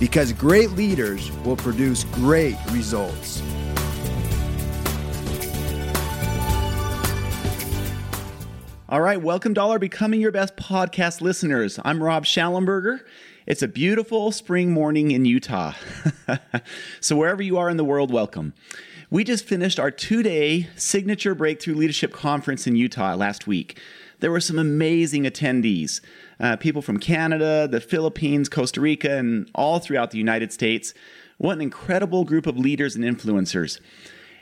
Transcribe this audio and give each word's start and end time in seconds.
Because 0.00 0.32
great 0.32 0.70
leaders 0.72 1.32
will 1.44 1.56
produce 1.56 2.04
great 2.04 2.56
results. 2.70 3.42
All 8.88 9.00
right, 9.00 9.20
welcome 9.20 9.54
to 9.54 9.60
all 9.60 9.72
our 9.72 9.78
Becoming 9.78 10.20
Your 10.20 10.30
Best 10.30 10.56
podcast 10.56 11.20
listeners. 11.20 11.80
I'm 11.84 12.02
Rob 12.02 12.24
Shallenberger. 12.24 13.00
It's 13.44 13.60
a 13.60 13.68
beautiful 13.68 14.30
spring 14.30 14.70
morning 14.70 15.10
in 15.10 15.24
Utah. 15.24 15.72
so, 17.00 17.16
wherever 17.16 17.42
you 17.42 17.58
are 17.58 17.68
in 17.68 17.76
the 17.76 17.84
world, 17.84 18.12
welcome. 18.12 18.54
We 19.10 19.24
just 19.24 19.46
finished 19.46 19.80
our 19.80 19.90
two 19.90 20.22
day 20.22 20.68
signature 20.76 21.34
breakthrough 21.34 21.74
leadership 21.74 22.12
conference 22.12 22.66
in 22.66 22.76
Utah 22.76 23.14
last 23.14 23.46
week. 23.46 23.80
There 24.20 24.30
were 24.30 24.40
some 24.40 24.58
amazing 24.58 25.24
attendees 25.24 26.00
uh, 26.40 26.56
people 26.56 26.82
from 26.82 26.98
Canada, 26.98 27.68
the 27.68 27.80
Philippines, 27.80 28.48
Costa 28.48 28.80
Rica, 28.80 29.16
and 29.16 29.50
all 29.54 29.78
throughout 29.78 30.10
the 30.10 30.18
United 30.18 30.52
States. 30.52 30.94
What 31.38 31.54
an 31.54 31.60
incredible 31.60 32.24
group 32.24 32.46
of 32.46 32.58
leaders 32.58 32.96
and 32.96 33.04
influencers. 33.04 33.80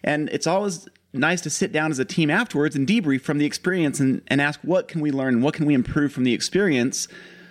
And 0.02 0.28
it's 0.30 0.46
always 0.46 0.88
nice 1.12 1.40
to 1.42 1.50
sit 1.50 1.72
down 1.72 1.90
as 1.90 1.98
a 1.98 2.04
team 2.04 2.30
afterwards 2.30 2.76
and 2.76 2.86
debrief 2.86 3.22
from 3.22 3.38
the 3.38 3.46
experience 3.46 4.00
and, 4.00 4.22
and 4.28 4.40
ask 4.40 4.60
what 4.62 4.88
can 4.88 5.00
we 5.00 5.10
learn, 5.10 5.42
what 5.42 5.54
can 5.54 5.66
we 5.66 5.74
improve 5.74 6.12
from 6.12 6.24
the 6.24 6.34
experience 6.34 7.08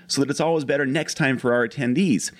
so 0.07 0.21
that 0.21 0.29
it's 0.29 0.39
always 0.39 0.63
better 0.63 0.85
next 0.85 1.15
time 1.15 1.37
for 1.37 1.53
our 1.53 1.67
attendees. 1.67 2.31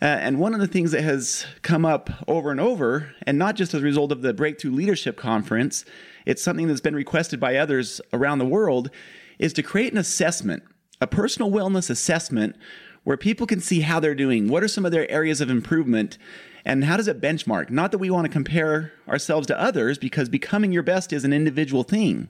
Uh, 0.00 0.06
and 0.06 0.38
one 0.38 0.52
of 0.52 0.60
the 0.60 0.66
things 0.66 0.90
that 0.90 1.02
has 1.02 1.46
come 1.62 1.84
up 1.84 2.10
over 2.26 2.50
and 2.50 2.60
over, 2.60 3.14
and 3.26 3.38
not 3.38 3.54
just 3.54 3.72
as 3.72 3.80
a 3.80 3.84
result 3.84 4.10
of 4.10 4.20
the 4.20 4.34
Breakthrough 4.34 4.72
Leadership 4.72 5.16
Conference, 5.16 5.84
it's 6.26 6.42
something 6.42 6.68
that's 6.68 6.80
been 6.80 6.94
requested 6.94 7.40
by 7.40 7.56
others 7.56 8.00
around 8.12 8.38
the 8.38 8.46
world, 8.46 8.90
is 9.38 9.52
to 9.54 9.62
create 9.62 9.92
an 9.92 9.98
assessment, 9.98 10.62
a 11.00 11.06
personal 11.06 11.50
wellness 11.50 11.90
assessment 11.90 12.56
where 13.04 13.16
people 13.16 13.46
can 13.46 13.60
see 13.60 13.80
how 13.80 13.98
they're 13.98 14.14
doing. 14.14 14.48
What 14.48 14.62
are 14.62 14.68
some 14.68 14.86
of 14.86 14.92
their 14.92 15.10
areas 15.10 15.40
of 15.40 15.50
improvement? 15.50 16.18
And 16.64 16.84
how 16.84 16.96
does 16.96 17.08
it 17.08 17.20
benchmark? 17.20 17.70
Not 17.70 17.90
that 17.90 17.98
we 17.98 18.10
want 18.10 18.26
to 18.26 18.32
compare 18.32 18.92
ourselves 19.08 19.46
to 19.48 19.60
others 19.60 19.98
because 19.98 20.28
becoming 20.28 20.72
your 20.72 20.84
best 20.84 21.12
is 21.12 21.24
an 21.24 21.32
individual 21.32 21.82
thing. 21.82 22.28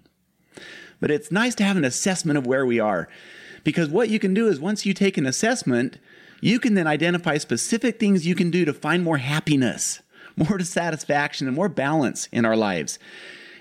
But 1.01 1.11
it's 1.11 1.31
nice 1.31 1.55
to 1.57 1.65
have 1.65 1.77
an 1.77 1.85
assessment 1.85 2.39
of 2.39 2.47
where 2.47 2.65
we 2.65 2.81
are. 2.81 3.09
Because 3.65 3.89
what 3.89 4.09
you 4.09 4.19
can 4.19 4.35
do 4.35 4.49
is 4.49 4.59
once 4.59 4.87
you 4.87 4.95
take 4.95 5.19
an 5.19 5.27
assessment, 5.27 5.99
you 6.41 6.59
can 6.59 6.75
then 6.75 6.87
identify 6.87 7.39
specific 7.39 8.01
things 8.01 8.27
you 8.27 8.35
can 8.35 8.51
do 8.51 8.65
to 8.65 8.73
find 8.73 9.03
more 9.05 9.19
happiness, 9.19 10.01
more 10.37 10.61
satisfaction, 10.61 11.47
and 11.47 11.55
more 11.55 11.69
balance 11.69 12.29
in 12.33 12.45
our 12.45 12.57
lives. 12.57 12.99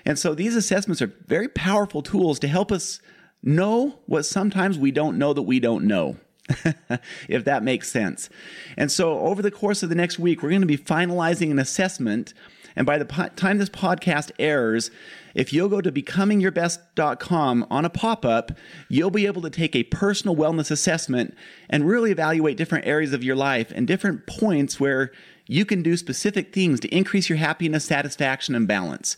And 0.04 0.18
so 0.18 0.34
these 0.34 0.56
assessments 0.56 1.00
are 1.02 1.12
very 1.26 1.48
powerful 1.48 2.02
tools 2.02 2.38
to 2.40 2.48
help 2.48 2.72
us 2.72 3.00
know 3.42 3.98
what 4.06 4.24
sometimes 4.24 4.78
we 4.78 4.90
don't 4.90 5.18
know 5.18 5.32
that 5.32 5.42
we 5.42 5.60
don't 5.60 5.84
know. 5.84 6.16
if 7.28 7.44
that 7.44 7.62
makes 7.62 7.88
sense. 7.90 8.28
And 8.76 8.90
so, 8.90 9.20
over 9.20 9.42
the 9.42 9.50
course 9.50 9.82
of 9.82 9.88
the 9.88 9.94
next 9.94 10.18
week, 10.18 10.42
we're 10.42 10.50
going 10.50 10.60
to 10.60 10.66
be 10.66 10.76
finalizing 10.76 11.50
an 11.50 11.58
assessment. 11.58 12.34
And 12.74 12.84
by 12.84 12.98
the 12.98 13.04
po- 13.04 13.28
time 13.28 13.58
this 13.58 13.68
podcast 13.68 14.32
airs, 14.38 14.90
if 15.34 15.52
you'll 15.52 15.68
go 15.68 15.80
to 15.80 15.92
becomingyourbest.com 15.92 17.66
on 17.70 17.84
a 17.84 17.90
pop 17.90 18.24
up, 18.24 18.52
you'll 18.88 19.10
be 19.10 19.26
able 19.26 19.42
to 19.42 19.50
take 19.50 19.76
a 19.76 19.84
personal 19.84 20.36
wellness 20.36 20.70
assessment 20.70 21.36
and 21.70 21.86
really 21.86 22.10
evaluate 22.10 22.56
different 22.56 22.86
areas 22.86 23.12
of 23.12 23.22
your 23.22 23.36
life 23.36 23.72
and 23.74 23.86
different 23.86 24.26
points 24.26 24.80
where 24.80 25.12
you 25.46 25.64
can 25.64 25.82
do 25.82 25.96
specific 25.96 26.52
things 26.52 26.80
to 26.80 26.88
increase 26.88 27.28
your 27.28 27.38
happiness, 27.38 27.84
satisfaction, 27.84 28.54
and 28.54 28.66
balance. 28.66 29.16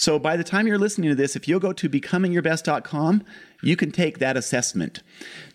So 0.00 0.18
by 0.18 0.38
the 0.38 0.44
time 0.44 0.66
you're 0.66 0.78
listening 0.78 1.10
to 1.10 1.14
this, 1.14 1.36
if 1.36 1.46
you'll 1.46 1.60
go 1.60 1.74
to 1.74 1.86
becomingyourbest.com, 1.86 3.22
you 3.62 3.76
can 3.76 3.92
take 3.92 4.18
that 4.18 4.34
assessment. 4.34 5.02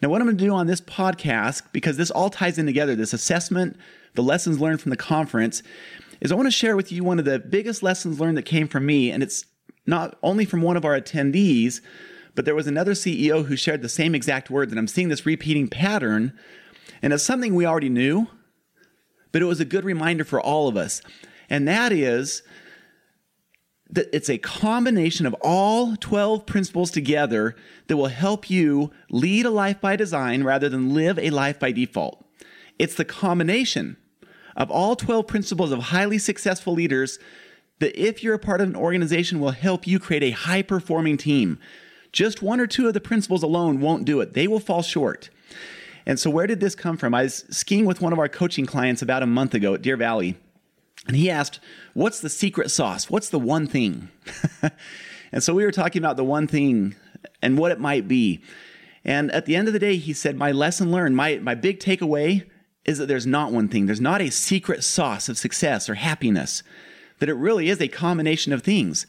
Now, 0.03 0.09
what 0.09 0.21
I'm 0.21 0.27
going 0.27 0.37
to 0.37 0.45
do 0.45 0.53
on 0.53 0.67
this 0.67 0.81
podcast, 0.81 1.63
because 1.71 1.97
this 1.97 2.11
all 2.11 2.29
ties 2.29 2.59
in 2.59 2.67
together, 2.67 2.95
this 2.95 3.11
assessment, 3.11 3.75
the 4.13 4.21
lessons 4.21 4.59
learned 4.59 4.81
from 4.81 4.91
the 4.91 4.97
conference, 4.97 5.63
is 6.21 6.31
I 6.31 6.35
want 6.35 6.45
to 6.45 6.51
share 6.51 6.75
with 6.75 6.91
you 6.91 7.03
one 7.03 7.17
of 7.17 7.25
the 7.25 7.39
biggest 7.39 7.81
lessons 7.81 8.19
learned 8.19 8.37
that 8.37 8.43
came 8.43 8.67
from 8.67 8.85
me. 8.85 9.09
And 9.09 9.23
it's 9.23 9.45
not 9.87 10.15
only 10.21 10.45
from 10.45 10.61
one 10.61 10.77
of 10.77 10.85
our 10.85 10.93
attendees, 10.93 11.81
but 12.35 12.45
there 12.45 12.53
was 12.53 12.67
another 12.67 12.91
CEO 12.91 13.47
who 13.47 13.55
shared 13.55 13.81
the 13.81 13.89
same 13.89 14.13
exact 14.13 14.51
words. 14.51 14.71
And 14.71 14.77
I'm 14.77 14.87
seeing 14.87 15.09
this 15.09 15.25
repeating 15.25 15.69
pattern. 15.69 16.37
And 17.01 17.13
it's 17.13 17.23
something 17.23 17.55
we 17.55 17.65
already 17.65 17.89
knew, 17.89 18.27
but 19.31 19.41
it 19.41 19.45
was 19.45 19.59
a 19.59 19.65
good 19.65 19.85
reminder 19.85 20.23
for 20.23 20.39
all 20.39 20.67
of 20.67 20.77
us. 20.77 21.01
And 21.49 21.67
that 21.67 21.91
is 21.91 22.43
it's 23.97 24.29
a 24.29 24.37
combination 24.37 25.25
of 25.25 25.35
all 25.41 25.95
12 25.95 26.45
principles 26.45 26.91
together 26.91 27.55
that 27.87 27.97
will 27.97 28.07
help 28.07 28.49
you 28.49 28.91
lead 29.09 29.45
a 29.45 29.49
life 29.49 29.79
by 29.81 29.95
design 29.95 30.43
rather 30.43 30.69
than 30.69 30.93
live 30.93 31.19
a 31.19 31.29
life 31.29 31.59
by 31.59 31.71
default. 31.71 32.23
It's 32.77 32.95
the 32.95 33.05
combination 33.05 33.97
of 34.55 34.71
all 34.71 34.95
12 34.95 35.27
principles 35.27 35.71
of 35.71 35.79
highly 35.79 36.17
successful 36.17 36.73
leaders 36.73 37.19
that 37.79 37.99
if 38.01 38.23
you're 38.23 38.33
a 38.33 38.39
part 38.39 38.61
of 38.61 38.69
an 38.69 38.75
organization 38.75 39.39
will 39.39 39.51
help 39.51 39.85
you 39.85 39.99
create 39.99 40.23
a 40.23 40.31
high 40.31 40.61
performing 40.61 41.17
team. 41.17 41.59
Just 42.11 42.41
one 42.41 42.59
or 42.59 42.67
two 42.67 42.87
of 42.87 42.93
the 42.93 43.01
principles 43.01 43.43
alone 43.43 43.81
won't 43.81 44.05
do 44.05 44.21
it. 44.21 44.33
They 44.33 44.47
will 44.47 44.61
fall 44.61 44.81
short. 44.81 45.29
And 46.05 46.19
so 46.19 46.29
where 46.29 46.47
did 46.47 46.59
this 46.59 46.75
come 46.75 46.97
from? 46.97 47.13
I 47.13 47.23
was 47.23 47.45
skiing 47.49 47.85
with 47.85 47.99
one 47.99 48.13
of 48.13 48.19
our 48.19 48.29
coaching 48.29 48.65
clients 48.65 49.01
about 49.01 49.23
a 49.23 49.27
month 49.27 49.53
ago 49.53 49.73
at 49.73 49.81
Deer 49.81 49.97
Valley 49.97 50.37
and 51.07 51.15
he 51.15 51.29
asked, 51.29 51.59
What's 51.93 52.19
the 52.19 52.29
secret 52.29 52.71
sauce? 52.71 53.09
What's 53.09 53.29
the 53.29 53.39
one 53.39 53.67
thing? 53.67 54.09
and 55.31 55.43
so 55.43 55.53
we 55.53 55.63
were 55.63 55.71
talking 55.71 56.01
about 56.01 56.17
the 56.17 56.23
one 56.23 56.47
thing 56.47 56.95
and 57.41 57.57
what 57.57 57.71
it 57.71 57.79
might 57.79 58.07
be. 58.07 58.41
And 59.03 59.31
at 59.31 59.45
the 59.45 59.55
end 59.55 59.67
of 59.67 59.73
the 59.73 59.79
day, 59.79 59.97
he 59.97 60.13
said, 60.13 60.35
My 60.35 60.51
lesson 60.51 60.91
learned, 60.91 61.15
my, 61.15 61.37
my 61.37 61.55
big 61.55 61.79
takeaway 61.79 62.45
is 62.85 62.97
that 62.97 63.07
there's 63.07 63.27
not 63.27 63.51
one 63.51 63.67
thing. 63.67 63.85
There's 63.85 64.01
not 64.01 64.21
a 64.21 64.31
secret 64.31 64.83
sauce 64.83 65.29
of 65.29 65.37
success 65.37 65.89
or 65.89 65.95
happiness, 65.95 66.63
that 67.19 67.29
it 67.29 67.33
really 67.33 67.69
is 67.69 67.81
a 67.81 67.87
combination 67.87 68.53
of 68.53 68.63
things. 68.63 69.05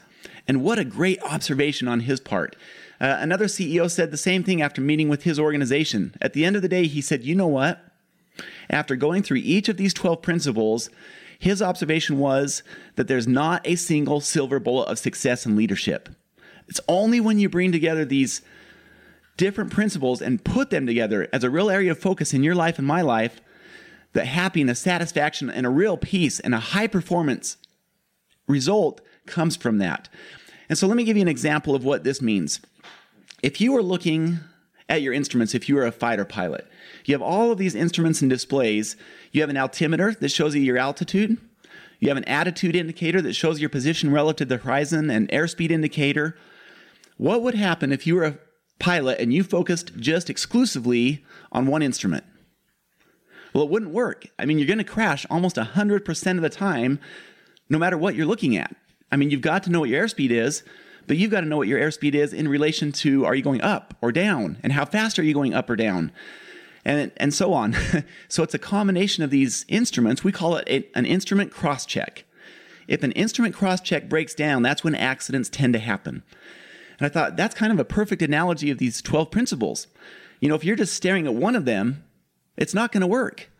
And 0.49 0.63
what 0.63 0.79
a 0.79 0.85
great 0.85 1.21
observation 1.23 1.89
on 1.89 2.01
his 2.01 2.21
part. 2.21 2.57
Uh, 3.01 3.17
another 3.19 3.47
CEO 3.47 3.91
said 3.91 4.11
the 4.11 4.17
same 4.17 4.43
thing 4.43 4.63
after 4.63 4.81
meeting 4.81 5.09
with 5.09 5.25
his 5.25 5.39
organization. 5.39 6.15
At 6.21 6.33
the 6.33 6.45
end 6.45 6.57
of 6.57 6.63
the 6.63 6.69
day, 6.69 6.87
he 6.87 7.01
said, 7.01 7.25
You 7.25 7.35
know 7.35 7.47
what? 7.47 7.83
After 8.71 8.97
going 8.97 9.23
through 9.23 9.39
each 9.39 9.69
of 9.69 9.77
these 9.77 9.95
12 9.95 10.23
principles, 10.23 10.91
his 11.39 11.61
observation 11.61 12.19
was 12.19 12.63
that 12.97 13.09
there's 13.09 13.29
not 13.29 13.67
a 13.67 13.77
single 13.77 14.21
silver 14.21 14.59
bullet 14.59 14.89
of 14.89 14.99
success 14.99 15.47
in 15.47 15.57
leadership. 15.57 16.09
It's 16.69 16.81
only 16.89 17.21
when 17.21 17.39
you 17.39 17.49
bring 17.49 17.73
together 17.73 18.05
these 18.05 18.43
different 19.37 19.71
principles 19.71 20.23
and 20.23 20.45
put 20.45 20.71
them 20.71 20.87
together 20.87 21.29
as 21.33 21.45
a 21.45 21.51
real 21.51 21.71
area 21.71 21.91
of 21.91 21.99
focus 21.99 22.33
in 22.33 22.43
your 22.43 22.55
life 22.55 22.79
and 22.79 22.87
my 22.87 23.03
life 23.03 23.41
that 24.15 24.27
happiness, 24.27 24.81
satisfaction, 24.81 25.51
and 25.51 25.67
a 25.67 25.71
real 25.71 25.97
peace 25.97 26.41
and 26.41 26.55
a 26.55 26.59
high 26.59 26.87
performance 26.87 27.59
result 28.49 29.01
comes 29.27 29.57
from 29.57 29.79
that. 29.79 30.09
And 30.69 30.79
so 30.79 30.87
let 30.87 30.97
me 30.97 31.05
give 31.05 31.17
you 31.17 31.23
an 31.23 31.29
example 31.29 31.75
of 31.75 31.85
what 31.85 32.03
this 32.03 32.23
means. 32.23 32.61
If 33.43 33.61
you 33.61 33.77
are 33.77 33.83
looking 33.83 34.39
at 34.89 35.03
your 35.03 35.13
instruments, 35.13 35.55
if 35.55 35.69
you 35.69 35.77
are 35.79 35.87
a 35.87 35.93
fighter 35.93 36.25
pilot, 36.25 36.67
you 37.05 37.15
have 37.15 37.23
all 37.23 37.51
of 37.51 37.59
these 37.59 37.75
instruments 37.75 38.21
and 38.21 38.31
displays. 38.31 38.97
You 39.33 39.41
have 39.41 39.51
an 39.51 39.57
altimeter 39.57 40.15
that 40.15 40.31
shows 40.31 40.55
you 40.55 40.63
your 40.63 40.79
altitude. 40.79 41.39
You 41.99 42.09
have 42.09 42.17
an 42.17 42.25
attitude 42.25 42.77
indicator 42.77 43.21
that 43.23 43.35
shows 43.35 43.61
your 43.61 43.71
position 43.71 44.13
relative 44.13 44.49
to 44.49 44.57
the 44.57 44.63
horizon, 44.63 45.11
an 45.11 45.27
airspeed 45.29 45.71
indicator. 45.71 46.37
What 47.17 47.43
would 47.43 47.55
happen 47.55 47.93
if 47.93 48.07
you 48.07 48.15
were 48.15 48.25
a 48.25 48.39
pilot 48.79 49.19
and 49.19 49.33
you 49.33 49.43
focused 49.43 49.97
just 49.97 50.29
exclusively 50.29 51.25
on 51.51 51.67
one 51.67 51.83
instrument? 51.83 52.25
Well, 53.55 53.65
it 53.65 53.71
wouldn't 53.71 53.93
work. 53.93 54.27
I 54.39 54.45
mean, 54.45 54.59
you're 54.59 54.67
going 54.67 54.79
to 54.79 54.85
crash 54.85 55.25
almost 55.31 55.57
100% 55.57 56.37
of 56.37 56.43
the 56.43 56.51
time, 56.51 57.01
no 57.71 57.79
matter 57.79 57.97
what 57.97 58.15
you're 58.15 58.27
looking 58.27 58.57
at. 58.57 58.77
I 59.11 59.17
mean, 59.17 59.31
you've 59.31 59.41
got 59.41 59.63
to 59.63 59.71
know 59.71 59.81
what 59.81 59.89
your 59.89 60.05
airspeed 60.05 60.31
is, 60.31 60.63
but 61.07 61.17
you've 61.17 61.31
got 61.31 61.41
to 61.41 61.47
know 61.47 61.57
what 61.57 61.69
your 61.69 61.81
airspeed 61.81 62.15
is 62.15 62.33
in 62.33 62.49
relation 62.49 62.93
to 62.93 63.25
are 63.25 63.35
you 63.35 63.43
going 63.43 63.61
up 63.61 63.95
or 64.01 64.13
down, 64.13 64.59
and 64.63 64.73
how 64.73 64.85
fast 64.85 65.19
are 65.19 65.23
you 65.23 65.35
going 65.35 65.55
up 65.55 65.71
or 65.71 65.77
down 65.77 66.13
and, 66.87 67.11
and 67.17 67.35
so 67.35 67.53
on. 67.53 67.75
so 68.29 68.43
it's 68.43 68.55
a 68.55 68.59
combination 68.59 69.25
of 69.25 69.31
these 69.31 69.67
instruments. 69.69 70.23
We 70.23 70.33
call 70.33 70.57
it 70.57 70.69
a, 70.69 70.89
an 70.97 71.05
instrument 71.05 71.51
cross 71.51 71.85
check. 71.85 72.25
If 72.87 73.03
an 73.03 73.13
instrument 73.13 73.57
cross 73.57 73.81
check 73.81 74.09
breaks 74.09 74.35
down, 74.35 74.63
that's 74.63 74.85
when 74.85 74.95
accidents 74.95 75.49
tend 75.49 75.73
to 75.73 75.81
happen. 75.81 76.23
And 77.01 77.07
I 77.07 77.09
thought 77.09 77.37
that's 77.37 77.57
kind 77.57 77.73
of 77.73 77.81
a 77.81 77.85
perfect 77.85 78.23
analogy 78.23 78.71
of 78.71 78.79
these 78.79 79.03
12 79.03 79.31
principles. 79.33 79.89
You 80.41 80.49
know, 80.49 80.55
if 80.55 80.65
you're 80.65 80.77
just 80.77 80.95
staring 80.95 81.27
at 81.27 81.35
one 81.35 81.57
of 81.57 81.65
them, 81.65 82.05
it's 82.57 82.73
not 82.73 82.93
going 82.93 83.01
to 83.01 83.07
work. 83.07 83.51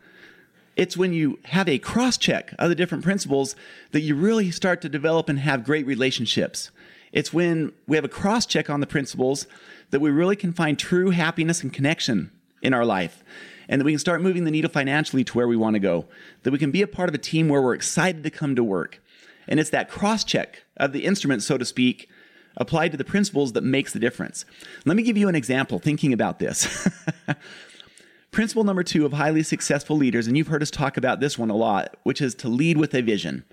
It's 0.77 0.95
when 0.95 1.11
you 1.11 1.39
have 1.45 1.67
a 1.67 1.79
cross 1.79 2.17
check 2.17 2.53
of 2.57 2.69
the 2.69 2.75
different 2.75 3.03
principles 3.03 3.55
that 3.91 4.01
you 4.01 4.15
really 4.15 4.51
start 4.51 4.81
to 4.81 4.89
develop 4.89 5.27
and 5.27 5.39
have 5.39 5.65
great 5.65 5.85
relationships. 5.85 6.71
It's 7.11 7.33
when 7.33 7.73
we 7.87 7.97
have 7.97 8.05
a 8.05 8.09
cross 8.09 8.45
check 8.45 8.69
on 8.69 8.79
the 8.79 8.87
principles 8.87 9.47
that 9.91 9.99
we 9.99 10.09
really 10.09 10.35
can 10.35 10.53
find 10.53 10.77
true 10.77 11.11
happiness 11.11 11.63
and 11.63 11.71
connection 11.71 12.31
in 12.61 12.73
our 12.73 12.85
life. 12.85 13.23
And 13.69 13.81
that 13.81 13.85
we 13.85 13.91
can 13.91 13.99
start 13.99 14.21
moving 14.21 14.45
the 14.45 14.51
needle 14.51 14.71
financially 14.71 15.23
to 15.25 15.33
where 15.33 15.47
we 15.47 15.57
want 15.57 15.73
to 15.73 15.79
go. 15.79 16.05
That 16.43 16.51
we 16.51 16.59
can 16.59 16.71
be 16.71 16.81
a 16.81 16.87
part 16.87 17.09
of 17.09 17.15
a 17.15 17.19
team 17.19 17.49
where 17.49 17.61
we're 17.61 17.73
excited 17.73 18.23
to 18.23 18.29
come 18.29 18.55
to 18.55 18.63
work. 18.63 19.01
And 19.47 19.59
it's 19.59 19.69
that 19.71 19.89
cross 19.89 20.23
check 20.23 20.63
of 20.77 20.93
the 20.93 21.05
instrument, 21.05 21.43
so 21.43 21.57
to 21.57 21.65
speak, 21.65 22.09
applied 22.57 22.91
to 22.91 22.97
the 22.97 23.03
principles 23.03 23.53
that 23.53 23.63
makes 23.63 23.93
the 23.93 23.99
difference. 23.99 24.45
Let 24.85 24.97
me 24.97 25.03
give 25.03 25.17
you 25.17 25.27
an 25.27 25.35
example 25.35 25.79
thinking 25.79 26.13
about 26.13 26.39
this. 26.39 26.87
Principle 28.31 28.63
number 28.63 28.83
two 28.83 29.05
of 29.05 29.13
highly 29.13 29.43
successful 29.43 29.95
leaders, 29.95 30.27
and 30.27 30.37
you've 30.37 30.47
heard 30.47 30.61
us 30.61 30.71
talk 30.71 30.97
about 30.97 31.19
this 31.19 31.37
one 31.37 31.49
a 31.49 31.55
lot, 31.55 31.95
which 32.03 32.21
is 32.21 32.35
to 32.35 32.49
lead 32.49 32.77
with 32.77 32.93
a 32.93 33.01
vision. 33.01 33.45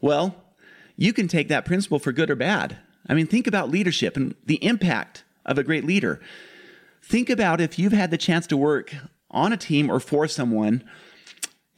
Well, 0.00 0.34
you 0.96 1.12
can 1.12 1.28
take 1.28 1.48
that 1.48 1.64
principle 1.64 1.98
for 1.98 2.12
good 2.12 2.30
or 2.30 2.36
bad. 2.36 2.78
I 3.08 3.14
mean, 3.14 3.26
think 3.26 3.46
about 3.46 3.70
leadership 3.70 4.16
and 4.16 4.34
the 4.44 4.62
impact 4.64 5.24
of 5.44 5.58
a 5.58 5.64
great 5.64 5.84
leader. 5.84 6.20
Think 7.02 7.30
about 7.30 7.60
if 7.60 7.78
you've 7.78 7.92
had 7.92 8.10
the 8.10 8.18
chance 8.18 8.46
to 8.48 8.56
work 8.56 8.94
on 9.30 9.52
a 9.52 9.56
team 9.56 9.90
or 9.90 10.00
for 10.00 10.26
someone. 10.26 10.82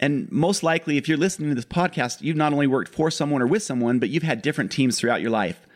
And 0.00 0.30
most 0.32 0.62
likely, 0.62 0.96
if 0.96 1.08
you're 1.08 1.18
listening 1.18 1.50
to 1.50 1.54
this 1.54 1.64
podcast, 1.64 2.22
you've 2.22 2.36
not 2.36 2.52
only 2.52 2.66
worked 2.66 2.94
for 2.94 3.10
someone 3.10 3.42
or 3.42 3.46
with 3.46 3.62
someone, 3.62 3.98
but 3.98 4.08
you've 4.08 4.22
had 4.22 4.42
different 4.42 4.72
teams 4.72 4.98
throughout 4.98 5.20
your 5.20 5.30
life. 5.30 5.66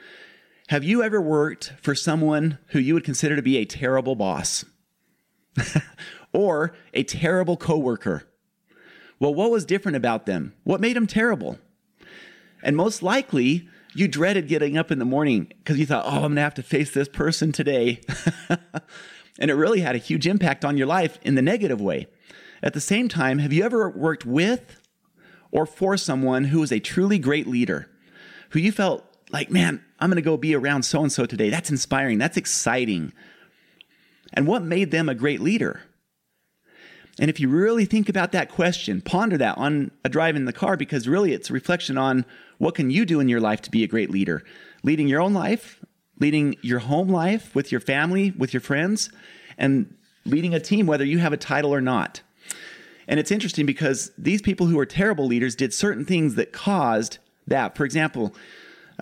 Have 0.68 0.84
you 0.84 1.02
ever 1.02 1.20
worked 1.20 1.74
for 1.82 1.94
someone 1.94 2.58
who 2.68 2.78
you 2.78 2.94
would 2.94 3.04
consider 3.04 3.36
to 3.36 3.42
be 3.42 3.58
a 3.58 3.64
terrible 3.64 4.14
boss? 4.14 4.64
or 6.32 6.74
a 6.94 7.02
terrible 7.02 7.56
coworker? 7.56 8.24
Well, 9.18 9.34
what 9.34 9.50
was 9.50 9.64
different 9.64 9.96
about 9.96 10.26
them? 10.26 10.54
What 10.64 10.80
made 10.80 10.96
them 10.96 11.06
terrible? 11.06 11.58
And 12.62 12.76
most 12.76 13.02
likely, 13.02 13.68
you 13.94 14.08
dreaded 14.08 14.48
getting 14.48 14.76
up 14.76 14.90
in 14.90 14.98
the 14.98 15.04
morning 15.04 15.52
because 15.58 15.78
you 15.78 15.86
thought, 15.86 16.04
oh, 16.06 16.16
I'm 16.16 16.20
going 16.20 16.36
to 16.36 16.42
have 16.42 16.54
to 16.54 16.62
face 16.62 16.92
this 16.92 17.08
person 17.08 17.52
today. 17.52 18.00
and 19.38 19.50
it 19.50 19.54
really 19.54 19.80
had 19.80 19.94
a 19.94 19.98
huge 19.98 20.26
impact 20.26 20.64
on 20.64 20.76
your 20.76 20.86
life 20.86 21.18
in 21.22 21.34
the 21.34 21.42
negative 21.42 21.80
way. 21.80 22.06
At 22.62 22.74
the 22.74 22.80
same 22.80 23.08
time, 23.08 23.38
have 23.38 23.52
you 23.52 23.64
ever 23.64 23.90
worked 23.90 24.24
with 24.24 24.80
or 25.50 25.66
for 25.66 25.96
someone 25.96 26.44
who 26.44 26.60
was 26.60 26.72
a 26.72 26.80
truly 26.80 27.18
great 27.18 27.46
leader, 27.46 27.90
who 28.50 28.58
you 28.58 28.72
felt 28.72 29.04
like, 29.30 29.50
man, 29.50 29.84
I'm 29.98 30.10
going 30.10 30.16
to 30.16 30.22
go 30.22 30.36
be 30.36 30.54
around 30.54 30.84
so 30.84 31.02
and 31.02 31.12
so 31.12 31.26
today? 31.26 31.50
That's 31.50 31.70
inspiring. 31.70 32.18
That's 32.18 32.36
exciting. 32.36 33.12
And 34.32 34.46
what 34.46 34.62
made 34.62 34.90
them 34.90 35.08
a 35.08 35.14
great 35.14 35.40
leader? 35.40 35.82
And 37.18 37.28
if 37.28 37.38
you 37.38 37.48
really 37.48 37.84
think 37.84 38.08
about 38.08 38.32
that 38.32 38.50
question, 38.50 39.00
ponder 39.00 39.36
that 39.38 39.58
on 39.58 39.90
a 40.04 40.08
drive 40.08 40.34
in 40.34 40.46
the 40.46 40.52
car 40.52 40.76
because 40.76 41.06
really 41.06 41.32
it's 41.32 41.50
a 41.50 41.52
reflection 41.52 41.98
on 41.98 42.24
what 42.58 42.74
can 42.74 42.90
you 42.90 43.04
do 43.04 43.20
in 43.20 43.28
your 43.28 43.40
life 43.40 43.60
to 43.62 43.70
be 43.70 43.84
a 43.84 43.88
great 43.88 44.10
leader? 44.10 44.42
Leading 44.82 45.08
your 45.08 45.20
own 45.20 45.34
life, 45.34 45.84
leading 46.20 46.56
your 46.62 46.78
home 46.78 47.08
life 47.08 47.54
with 47.54 47.70
your 47.70 47.80
family, 47.80 48.32
with 48.38 48.54
your 48.54 48.60
friends, 48.60 49.10
and 49.58 49.94
leading 50.24 50.54
a 50.54 50.60
team 50.60 50.86
whether 50.86 51.04
you 51.04 51.18
have 51.18 51.32
a 51.32 51.36
title 51.36 51.74
or 51.74 51.80
not. 51.80 52.22
And 53.08 53.18
it's 53.20 53.30
interesting 53.30 53.66
because 53.66 54.12
these 54.16 54.40
people 54.40 54.66
who 54.66 54.78
are 54.78 54.86
terrible 54.86 55.26
leaders 55.26 55.54
did 55.54 55.74
certain 55.74 56.04
things 56.04 56.36
that 56.36 56.52
caused 56.52 57.18
that. 57.46 57.76
For 57.76 57.84
example, 57.84 58.34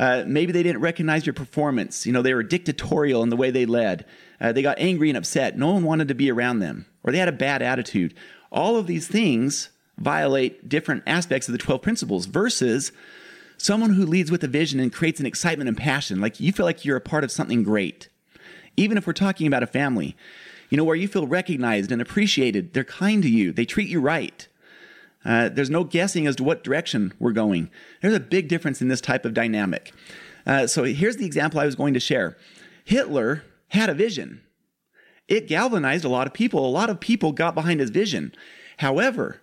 uh, 0.01 0.25
maybe 0.27 0.51
they 0.51 0.63
didn't 0.63 0.81
recognize 0.81 1.27
your 1.27 1.35
performance. 1.35 2.07
You 2.07 2.13
know, 2.13 2.23
they 2.23 2.33
were 2.33 2.43
dictatorial 2.43 3.23
in 3.23 3.29
the 3.29 3.37
way 3.37 3.51
they 3.51 3.67
led. 3.67 4.07
Uh, 4.41 4.51
they 4.51 4.63
got 4.63 4.79
angry 4.79 5.11
and 5.11 5.19
upset. 5.19 5.59
No 5.59 5.73
one 5.73 5.85
wanted 5.85 6.09
to 6.09 6.15
be 6.15 6.31
around 6.31 6.61
them, 6.61 6.87
or 7.05 7.13
they 7.13 7.19
had 7.19 7.29
a 7.29 7.33
bad 7.33 7.61
attitude. 7.61 8.15
All 8.51 8.79
of 8.79 8.87
these 8.87 9.07
things 9.07 9.69
violate 9.99 10.71
different 10.71 11.03
aspects 11.07 11.49
of 11.49 11.53
the 11.53 11.59
12 11.59 11.83
principles 11.83 12.25
versus 12.25 12.93
someone 13.59 13.93
who 13.93 14.07
leads 14.07 14.31
with 14.31 14.43
a 14.43 14.49
vision 14.49 14.81
and 14.81 14.91
creates 14.91 15.21
an 15.21 15.27
excitement 15.27 15.69
and 15.69 15.77
passion. 15.77 16.19
Like 16.19 16.41
you 16.41 16.51
feel 16.51 16.65
like 16.65 16.83
you're 16.83 16.97
a 16.97 17.03
part 17.03 17.23
of 17.23 17.31
something 17.31 17.63
great. 17.63 18.09
Even 18.79 18.97
if 18.97 19.07
we're 19.07 19.13
talking 19.13 19.47
about 19.47 19.63
a 19.63 19.67
family, 19.67 20.17
you 20.71 20.79
know, 20.79 20.85
where 20.85 20.97
you 20.97 21.09
feel 21.09 21.27
recognized 21.27 21.93
and 21.93 22.01
appreciated, 22.01 22.73
they're 22.73 22.85
kind 22.85 23.23
to 23.23 23.29
you, 23.29 23.53
they 23.53 23.67
treat 23.67 23.91
you 23.91 24.01
right. 24.01 24.49
Uh, 25.25 25.49
there's 25.49 25.71
no 25.71 25.85
guessing 25.85 26.27
as 26.27 26.37
to 26.37 26.45
what 26.45 26.65
direction 26.65 27.13
we're 27.19 27.33
going. 27.33 27.71
There's 28.01 28.15
a 28.15 28.21
big 28.21 28.49
difference 28.49 28.81
in 28.81 28.89
this 28.89 29.01
type 29.01 29.25
of 29.25 29.35
dynamic. 29.35 29.93
Uh, 30.47 30.67
so 30.67 30.85
here's 30.85 31.17
the 31.17 31.27
example 31.27 31.61
I 31.61 31.67
was 31.67 31.75
going 31.75 31.95
to 31.95 32.01
share 32.01 32.37
Hitler 32.85 33.45
had 33.69 33.91
a 33.91 33.95
vision. 33.95 34.41
It 35.29 35.47
galvanized 35.47 36.05
a 36.05 36.09
lot 36.09 36.27
of 36.27 36.33
people. 36.33 36.67
A 36.67 36.69
lot 36.69 36.91
of 36.91 36.99
people 36.99 37.33
got 37.33 37.55
behind 37.55 37.81
his 37.81 37.91
vision. 37.91 38.35
However, 38.79 39.41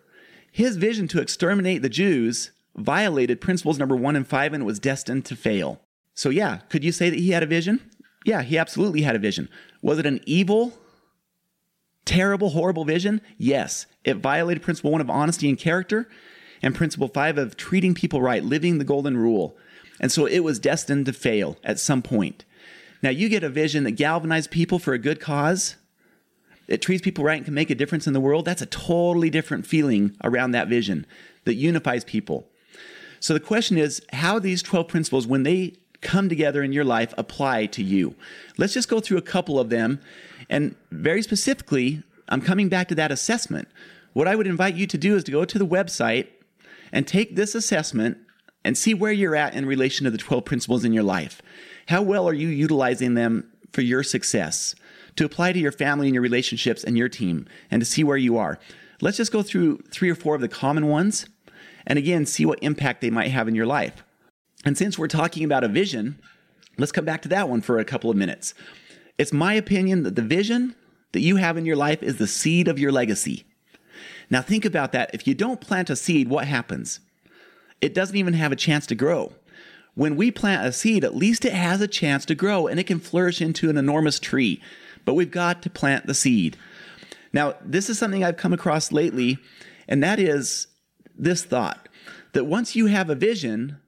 his 0.52 0.76
vision 0.76 1.08
to 1.10 1.22
exterminate 1.22 1.82
the 1.82 1.90
Jews 1.90 2.52
violated 2.76 3.40
principles 3.40 3.80
number 3.80 3.96
one 3.96 4.16
and 4.16 4.28
five 4.28 4.54
and 4.54 4.66
was 4.66 4.80
destined 4.80 5.26
to 5.26 5.36
fail. 5.36 5.82
So, 6.14 6.30
yeah, 6.30 6.58
could 6.70 6.84
you 6.84 6.92
say 6.92 7.10
that 7.10 7.20
he 7.20 7.32
had 7.32 7.44
a 7.44 7.48
vision? 7.48 7.80
Yeah, 8.26 8.42
he 8.42 8.58
absolutely 8.58 9.04
had 9.04 9.16
a 9.16 9.20
vision. 9.20 9.50
Was 9.82 10.00
it 10.00 10.06
an 10.06 10.20
evil, 10.26 10.74
terrible, 12.08 12.50
horrible 12.50 12.86
vision? 12.86 13.22
Yes. 13.38 13.86
It 14.04 14.18
violated 14.18 14.64
principle 14.64 14.92
one 14.92 15.02
of 15.02 15.10
honesty 15.10 15.50
and 15.50 15.58
character 15.58 16.10
and 16.64 16.74
principle 16.74 17.08
five 17.08 17.38
of 17.38 17.58
treating 17.58 17.94
people 17.94 18.22
right, 18.22 18.44
living 18.44 18.80
the 18.80 18.84
golden 18.84 19.18
rule. 19.18 19.56
And 20.00 20.12
so 20.12 20.26
it 20.26 20.40
was 20.40 20.60
destined 20.60 21.06
to 21.06 21.14
fail 21.14 21.58
at 21.64 21.80
some 21.80 22.02
point. 22.02 22.46
Now, 23.04 23.10
you 23.10 23.30
get 23.30 23.44
a 23.44 23.50
vision 23.50 23.84
that 23.84 23.96
galvanizes 23.96 24.50
people 24.50 24.80
for 24.80 24.94
a 24.94 25.00
good 25.00 25.20
cause, 25.20 25.76
it 26.68 26.82
treats 26.82 27.02
people 27.02 27.24
right 27.24 27.38
and 27.38 27.46
can 27.46 27.54
make 27.54 27.70
a 27.70 27.76
difference 27.76 28.08
in 28.08 28.14
the 28.14 28.20
world. 28.20 28.46
That's 28.46 28.62
a 28.62 28.68
totally 28.68 29.30
different 29.30 29.66
feeling 29.66 30.16
around 30.24 30.52
that 30.52 30.68
vision 30.68 31.06
that 31.46 31.54
unifies 31.54 32.04
people. 32.04 32.50
So 33.20 33.34
the 33.34 33.40
question 33.40 33.78
is 33.78 34.02
how 34.14 34.40
these 34.40 34.62
12 34.62 34.88
principles, 34.88 35.28
when 35.28 35.44
they 35.44 35.76
come 36.02 36.30
together 36.30 36.64
in 36.64 36.74
your 36.74 36.84
life, 36.84 37.14
apply 37.18 37.66
to 37.68 37.84
you. 37.84 38.16
Let's 38.58 38.74
just 38.74 38.90
go 38.90 39.00
through 39.00 39.18
a 39.18 39.24
couple 39.24 39.60
of 39.60 39.70
them. 39.70 40.00
And 40.50 40.76
very 40.92 41.22
specifically, 41.22 42.04
I'm 42.30 42.42
coming 42.42 42.70
back 42.70 42.88
to 42.90 42.96
that 42.96 43.12
assessment. 43.12 43.68
What 44.14 44.28
I 44.28 44.36
would 44.36 44.48
invite 44.48 44.76
you 44.76 44.88
to 44.88 44.98
do 44.98 45.16
is 45.16 45.24
to 45.26 45.32
go 45.32 45.46
to 45.46 45.60
the 45.60 45.66
website 45.66 46.28
and 46.92 47.08
take 47.08 47.36
this 47.36 47.56
assessment 47.56 48.18
and 48.64 48.78
see 48.78 48.94
where 48.94 49.12
you're 49.12 49.36
at 49.36 49.56
in 49.56 49.66
relation 49.66 50.06
to 50.06 50.12
the 50.12 50.18
12 50.18 50.44
principles 50.46 50.84
in 50.84 50.94
your 50.94 51.04
life. 51.04 51.42
How 51.88 52.02
well 52.02 52.28
are 52.28 52.34
you 52.34 52.48
utilizing 52.48 53.14
them 53.14 53.50
for 53.72 53.82
your 53.82 54.04
success? 54.04 54.76
To 55.16 55.26
apply 55.26 55.54
to 55.54 55.60
your 55.60 55.72
family 55.72 56.08
and 56.08 56.14
your 56.14 56.22
relationships 56.22 56.84
and 56.84 56.98
your 56.98 57.10
team 57.10 57.48
and 57.72 57.82
to 57.82 57.86
see 57.86 58.04
where 58.04 58.18
you 58.18 58.38
are. 58.38 58.60
Let's 59.02 59.18
just 59.18 59.32
go 59.32 59.42
through 59.42 59.80
three 59.92 60.10
or 60.10 60.16
four 60.16 60.36
of 60.36 60.42
the 60.42 60.48
common 60.48 60.88
ones 60.88 61.28
and 61.86 61.98
again 61.98 62.26
see 62.26 62.46
what 62.46 62.60
impact 62.62 63.02
they 63.02 63.10
might 63.10 63.32
have 63.32 63.48
in 63.48 63.56
your 63.56 63.66
life. 63.66 64.04
And 64.68 64.78
since 64.78 65.00
we're 65.00 65.08
talking 65.08 65.44
about 65.44 65.64
a 65.64 65.68
vision, 65.68 66.20
let's 66.78 66.92
come 66.92 67.06
back 67.06 67.22
to 67.24 67.30
that 67.30 67.50
one 67.50 67.62
for 67.62 67.80
a 67.80 67.86
couple 67.86 68.12
of 68.12 68.18
minutes. 68.18 68.54
It's 69.18 69.34
my 69.34 69.54
opinion 69.54 70.04
that 70.04 70.16
the 70.16 70.22
vision 70.22 70.76
that 71.14 71.22
you 71.22 71.38
have 71.38 71.58
in 71.58 71.66
your 71.66 71.76
life 71.76 72.04
is 72.04 72.18
the 72.18 72.28
seed 72.28 72.68
of 72.68 72.78
your 72.78 72.92
legacy. 72.92 73.46
Now, 74.30 74.42
think 74.42 74.66
about 74.66 74.92
that. 74.92 75.10
If 75.14 75.26
you 75.26 75.34
don't 75.34 75.62
plant 75.62 75.90
a 75.90 75.96
seed, 75.96 76.28
what 76.30 76.46
happens? 76.46 77.00
It 77.82 77.94
doesn't 77.94 78.18
even 78.18 78.34
have 78.34 78.52
a 78.52 78.58
chance 78.58 78.86
to 78.88 78.96
grow 78.96 79.34
when 79.98 80.16
we 80.16 80.30
plant 80.30 80.64
a 80.64 80.72
seed, 80.72 81.04
at 81.04 81.16
least 81.16 81.44
it 81.44 81.54
has 81.54 81.82
a 81.82 81.88
chance 81.88 82.24
to 82.24 82.36
grow 82.36 82.68
and 82.68 82.80
it 82.80 82.86
can 82.86 83.00
flourish 83.00 83.42
into 83.42 83.68
an 83.68 83.78
enormous 83.78 84.20
tree. 84.20 84.62
But 85.06 85.16
we've 85.16 85.32
got 85.32 85.64
to 85.64 85.72
plant 85.72 86.06
the 86.06 86.14
seed. 86.14 86.56
Now, 87.34 87.56
this 87.66 87.90
is 87.90 87.98
something 87.98 88.24
I've 88.24 88.38
come 88.38 88.54
across 88.54 88.92
lately, 88.92 89.40
and 89.88 90.04
that 90.04 90.20
is 90.20 90.68
this 91.18 91.44
thought 91.44 91.90
that 92.34 92.44
once 92.46 92.76
you 92.76 92.86
have 92.86 93.10
a 93.10 93.16
vision, 93.16 93.80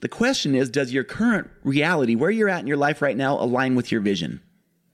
the 0.00 0.08
question 0.08 0.54
is 0.54 0.70
does 0.70 0.92
your 0.92 1.04
current 1.04 1.50
reality, 1.62 2.14
where 2.14 2.30
you're 2.30 2.48
at 2.48 2.60
in 2.60 2.66
your 2.66 2.76
life 2.76 3.02
right 3.02 3.16
now, 3.16 3.34
align 3.40 3.74
with 3.74 3.90
your 3.90 4.00
vision? 4.00 4.40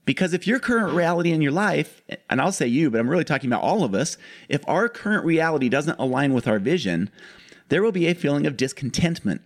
Because 0.05 0.33
if 0.33 0.45
your 0.45 0.59
current 0.59 0.93
reality 0.93 1.31
in 1.31 1.41
your 1.41 1.51
life, 1.51 2.01
and 2.29 2.41
I'll 2.41 2.51
say 2.51 2.67
you, 2.67 2.91
but 2.91 2.99
I'm 2.99 3.09
really 3.09 3.23
talking 3.23 3.49
about 3.49 3.63
all 3.63 3.83
of 3.83 3.93
us, 3.93 4.17
if 4.49 4.61
our 4.67 4.89
current 4.89 5.23
reality 5.25 5.69
doesn't 5.69 5.99
align 5.99 6.33
with 6.33 6.47
our 6.47 6.59
vision, 6.59 7.09
there 7.69 7.81
will 7.81 7.93
be 7.93 8.07
a 8.07 8.13
feeling 8.13 8.45
of 8.45 8.57
discontentment 8.57 9.41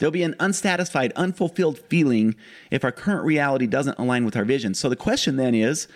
There'll 0.00 0.10
be 0.10 0.22
an 0.22 0.34
unsatisfied, 0.40 1.12
unfulfilled 1.14 1.78
feeling 1.78 2.34
if 2.70 2.84
our 2.84 2.90
current 2.90 3.22
reality 3.22 3.66
doesn't 3.66 3.98
align 3.98 4.24
with 4.24 4.34
our 4.34 4.46
vision. 4.46 4.72
So 4.72 4.88
the 4.88 4.96
question 4.96 5.36
then 5.36 5.54
is 5.54 5.88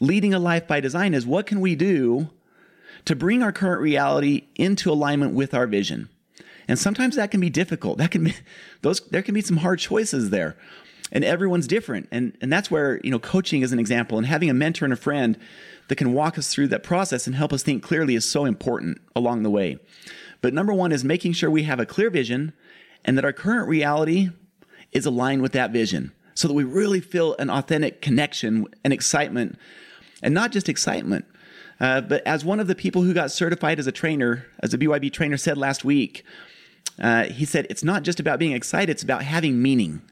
leading 0.00 0.32
a 0.32 0.38
life 0.38 0.66
by 0.66 0.80
design 0.80 1.12
is 1.12 1.26
what 1.26 1.46
can 1.46 1.60
we 1.60 1.76
do 1.76 2.30
to 3.04 3.14
bring 3.14 3.42
our 3.42 3.52
current 3.52 3.82
reality 3.82 4.46
into 4.56 4.90
alignment 4.90 5.34
with 5.34 5.52
our 5.52 5.66
vision? 5.66 6.08
And 6.68 6.78
sometimes 6.78 7.16
that 7.16 7.30
can 7.30 7.40
be 7.40 7.50
difficult. 7.50 7.98
That 7.98 8.10
can 8.10 8.24
be 8.24 8.34
those 8.82 9.00
there 9.00 9.22
can 9.22 9.34
be 9.34 9.40
some 9.40 9.58
hard 9.58 9.78
choices 9.78 10.30
there. 10.30 10.56
And 11.12 11.24
everyone's 11.24 11.66
different. 11.66 12.08
And 12.10 12.36
and 12.40 12.52
that's 12.52 12.70
where, 12.70 13.00
you 13.04 13.10
know, 13.10 13.18
coaching 13.18 13.62
is 13.62 13.72
an 13.72 13.78
example 13.78 14.18
and 14.18 14.26
having 14.26 14.50
a 14.50 14.54
mentor 14.54 14.84
and 14.84 14.94
a 14.94 14.96
friend 14.96 15.38
that 15.88 15.96
can 15.96 16.12
walk 16.12 16.38
us 16.38 16.52
through 16.52 16.68
that 16.68 16.82
process 16.82 17.26
and 17.26 17.36
help 17.36 17.52
us 17.52 17.62
think 17.62 17.82
clearly 17.82 18.14
is 18.14 18.28
so 18.28 18.44
important 18.44 19.00
along 19.14 19.42
the 19.42 19.50
way. 19.50 19.78
But 20.40 20.54
number 20.54 20.72
1 20.72 20.92
is 20.92 21.04
making 21.04 21.32
sure 21.32 21.50
we 21.50 21.64
have 21.64 21.80
a 21.80 21.86
clear 21.86 22.10
vision 22.10 22.52
and 23.04 23.16
that 23.18 23.24
our 23.24 23.32
current 23.32 23.68
reality 23.68 24.30
is 24.92 25.06
aligned 25.06 25.42
with 25.42 25.52
that 25.52 25.72
vision 25.72 26.12
so 26.34 26.48
that 26.48 26.54
we 26.54 26.64
really 26.64 27.00
feel 27.00 27.36
an 27.38 27.50
authentic 27.50 28.00
connection 28.00 28.66
and 28.82 28.92
excitement. 28.92 29.58
And 30.22 30.34
not 30.34 30.52
just 30.52 30.68
excitement, 30.68 31.26
Uh, 31.80 32.00
but 32.00 32.26
as 32.26 32.44
one 32.44 32.60
of 32.60 32.66
the 32.66 32.74
people 32.74 33.02
who 33.02 33.12
got 33.12 33.30
certified 33.30 33.78
as 33.78 33.86
a 33.86 33.92
trainer, 33.92 34.46
as 34.60 34.72
a 34.72 34.78
BYB 34.78 35.12
trainer 35.12 35.36
said 35.36 35.58
last 35.58 35.84
week, 35.84 36.24
uh, 37.00 37.24
he 37.24 37.44
said, 37.44 37.66
it's 37.68 37.82
not 37.82 38.02
just 38.02 38.20
about 38.20 38.38
being 38.38 38.52
excited, 38.52 38.90
it's 38.90 39.02
about 39.02 39.22
having 39.22 39.60
meaning. 39.60 40.02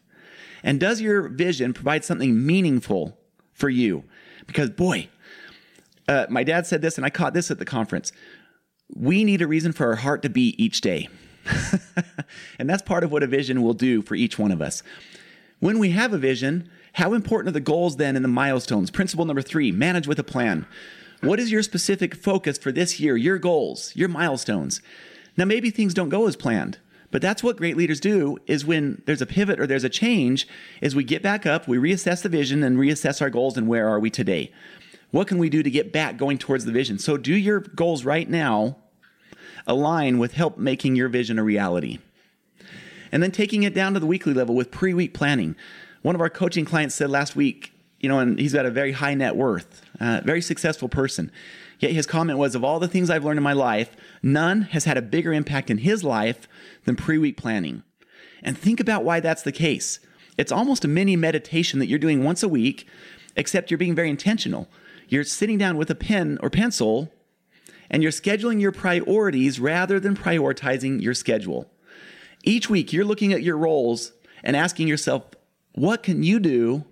And 0.62 0.80
does 0.80 1.00
your 1.00 1.28
vision 1.28 1.72
provide 1.72 2.04
something 2.04 2.44
meaningful 2.44 3.18
for 3.52 3.68
you? 3.68 4.04
Because, 4.46 4.70
boy, 4.70 5.08
uh, 6.08 6.26
my 6.28 6.44
dad 6.44 6.66
said 6.66 6.82
this, 6.82 6.96
and 6.96 7.04
I 7.04 7.10
caught 7.10 7.34
this 7.34 7.50
at 7.50 7.58
the 7.58 7.64
conference. 7.64 8.12
We 8.94 9.24
need 9.24 9.42
a 9.42 9.46
reason 9.46 9.72
for 9.72 9.86
our 9.86 9.96
heart 9.96 10.22
to 10.22 10.28
beat 10.28 10.58
each 10.58 10.80
day. 10.80 11.08
and 12.58 12.68
that's 12.68 12.82
part 12.82 13.04
of 13.04 13.10
what 13.10 13.22
a 13.22 13.26
vision 13.26 13.62
will 13.62 13.74
do 13.74 14.02
for 14.02 14.14
each 14.14 14.38
one 14.38 14.52
of 14.52 14.60
us. 14.60 14.82
When 15.60 15.78
we 15.78 15.90
have 15.90 16.12
a 16.12 16.18
vision, 16.18 16.68
how 16.94 17.14
important 17.14 17.48
are 17.48 17.52
the 17.52 17.60
goals 17.60 17.96
then 17.96 18.16
and 18.16 18.24
the 18.24 18.28
milestones? 18.28 18.90
Principle 18.90 19.24
number 19.24 19.42
three 19.42 19.72
manage 19.72 20.06
with 20.06 20.18
a 20.18 20.24
plan. 20.24 20.66
What 21.22 21.38
is 21.38 21.52
your 21.52 21.62
specific 21.62 22.16
focus 22.16 22.58
for 22.58 22.72
this 22.72 22.98
year, 22.98 23.16
your 23.16 23.38
goals, 23.38 23.94
your 23.94 24.08
milestones? 24.08 24.82
Now, 25.36 25.44
maybe 25.44 25.70
things 25.70 25.94
don't 25.94 26.08
go 26.08 26.26
as 26.26 26.34
planned. 26.34 26.78
But 27.12 27.22
that's 27.22 27.44
what 27.44 27.58
great 27.58 27.76
leaders 27.76 28.00
do 28.00 28.38
is 28.46 28.64
when 28.64 29.02
there's 29.06 29.22
a 29.22 29.26
pivot 29.26 29.60
or 29.60 29.66
there's 29.66 29.84
a 29.84 29.88
change, 29.88 30.48
is 30.80 30.96
we 30.96 31.04
get 31.04 31.22
back 31.22 31.46
up, 31.46 31.68
we 31.68 31.76
reassess 31.76 32.22
the 32.22 32.28
vision 32.28 32.64
and 32.64 32.76
reassess 32.76 33.22
our 33.22 33.30
goals 33.30 33.56
and 33.56 33.68
where 33.68 33.86
are 33.86 34.00
we 34.00 34.10
today? 34.10 34.50
What 35.12 35.28
can 35.28 35.38
we 35.38 35.48
do 35.48 35.62
to 35.62 35.70
get 35.70 35.92
back 35.92 36.16
going 36.16 36.38
towards 36.38 36.64
the 36.64 36.72
vision? 36.72 36.98
So 36.98 37.16
do 37.16 37.34
your 37.34 37.60
goals 37.60 38.04
right 38.04 38.28
now 38.28 38.78
align 39.66 40.18
with 40.18 40.32
help 40.32 40.58
making 40.58 40.96
your 40.96 41.08
vision 41.08 41.38
a 41.38 41.44
reality. 41.44 41.98
And 43.12 43.22
then 43.22 43.30
taking 43.30 43.62
it 43.62 43.74
down 43.74 43.94
to 43.94 44.00
the 44.00 44.06
weekly 44.06 44.34
level 44.34 44.56
with 44.56 44.70
pre-week 44.70 45.14
planning. 45.14 45.54
One 46.00 46.14
of 46.14 46.20
our 46.20 46.30
coaching 46.30 46.64
clients 46.64 46.94
said 46.94 47.10
last 47.10 47.36
week, 47.36 47.72
you 48.00 48.08
know, 48.08 48.18
and 48.18 48.38
he's 48.38 48.54
got 48.54 48.66
a 48.66 48.70
very 48.70 48.92
high 48.92 49.14
net 49.14 49.36
worth, 49.36 49.82
very 50.24 50.40
successful 50.40 50.88
person. 50.88 51.30
Yet 51.78 51.92
his 51.92 52.06
comment 52.06 52.38
was 52.38 52.54
of 52.54 52.64
all 52.64 52.78
the 52.78 52.88
things 52.88 53.10
I've 53.10 53.24
learned 53.24 53.38
in 53.38 53.44
my 53.44 53.52
life, 53.52 53.96
none 54.22 54.62
has 54.62 54.84
had 54.84 54.96
a 54.96 55.02
bigger 55.02 55.32
impact 55.32 55.70
in 55.70 55.78
his 55.78 56.04
life 56.04 56.48
than 56.84 56.96
pre 56.96 57.18
week 57.18 57.36
planning. 57.36 57.82
And 58.42 58.56
think 58.56 58.80
about 58.80 59.04
why 59.04 59.20
that's 59.20 59.42
the 59.42 59.52
case. 59.52 60.00
It's 60.36 60.52
almost 60.52 60.84
a 60.84 60.88
mini 60.88 61.16
meditation 61.16 61.78
that 61.78 61.86
you're 61.86 61.98
doing 61.98 62.24
once 62.24 62.42
a 62.42 62.48
week, 62.48 62.86
except 63.36 63.70
you're 63.70 63.78
being 63.78 63.94
very 63.94 64.10
intentional. 64.10 64.68
You're 65.08 65.24
sitting 65.24 65.58
down 65.58 65.76
with 65.76 65.90
a 65.90 65.94
pen 65.94 66.38
or 66.42 66.50
pencil 66.50 67.12
and 67.92 68.02
you're 68.02 68.10
scheduling 68.10 68.60
your 68.60 68.72
priorities 68.72 69.60
rather 69.60 70.00
than 70.00 70.16
prioritizing 70.16 71.02
your 71.02 71.14
schedule. 71.14 71.70
Each 72.42 72.68
week, 72.70 72.92
you're 72.92 73.04
looking 73.04 73.32
at 73.32 73.42
your 73.42 73.58
roles 73.58 74.12
and 74.42 74.56
asking 74.56 74.88
yourself, 74.88 75.24
what 75.74 76.02
can 76.02 76.22
you 76.22 76.40
do 76.40 76.84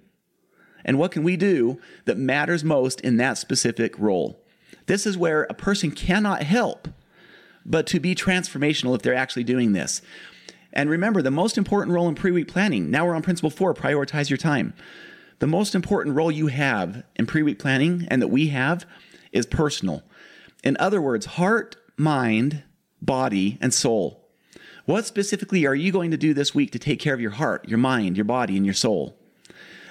and 0.84 0.98
what 0.98 1.12
can 1.12 1.22
we 1.22 1.36
do 1.36 1.78
that 2.04 2.18
matters 2.18 2.64
most 2.64 3.00
in 3.00 3.16
that 3.16 3.38
specific 3.38 3.98
role? 3.98 4.42
This 4.86 5.06
is 5.06 5.16
where 5.16 5.44
a 5.44 5.54
person 5.54 5.90
cannot 5.90 6.42
help 6.42 6.88
but 7.64 7.86
to 7.86 8.00
be 8.00 8.14
transformational 8.14 8.94
if 8.94 9.02
they're 9.02 9.14
actually 9.14 9.44
doing 9.44 9.72
this. 9.72 10.02
And 10.72 10.88
remember, 10.88 11.20
the 11.22 11.30
most 11.30 11.58
important 11.58 11.94
role 11.94 12.08
in 12.08 12.14
pre 12.14 12.30
week 12.30 12.48
planning, 12.48 12.90
now 12.90 13.06
we're 13.06 13.14
on 13.14 13.22
principle 13.22 13.50
four 13.50 13.74
prioritize 13.74 14.30
your 14.30 14.36
time. 14.36 14.74
The 15.40 15.46
most 15.46 15.74
important 15.74 16.16
role 16.16 16.30
you 16.30 16.48
have 16.48 17.04
in 17.16 17.26
pre 17.26 17.42
week 17.42 17.58
planning 17.58 18.06
and 18.10 18.22
that 18.22 18.28
we 18.28 18.48
have 18.48 18.86
is 19.32 19.46
personal. 19.46 20.02
In 20.62 20.76
other 20.78 21.00
words, 21.00 21.26
heart, 21.26 21.76
mind, 21.96 22.62
body, 23.00 23.58
and 23.60 23.72
soul. 23.72 24.28
What 24.84 25.06
specifically 25.06 25.66
are 25.66 25.74
you 25.74 25.92
going 25.92 26.10
to 26.10 26.16
do 26.16 26.34
this 26.34 26.54
week 26.54 26.72
to 26.72 26.78
take 26.78 27.00
care 27.00 27.14
of 27.14 27.20
your 27.20 27.30
heart, 27.32 27.68
your 27.68 27.78
mind, 27.78 28.16
your 28.16 28.24
body, 28.24 28.56
and 28.56 28.64
your 28.64 28.74
soul? 28.74 29.19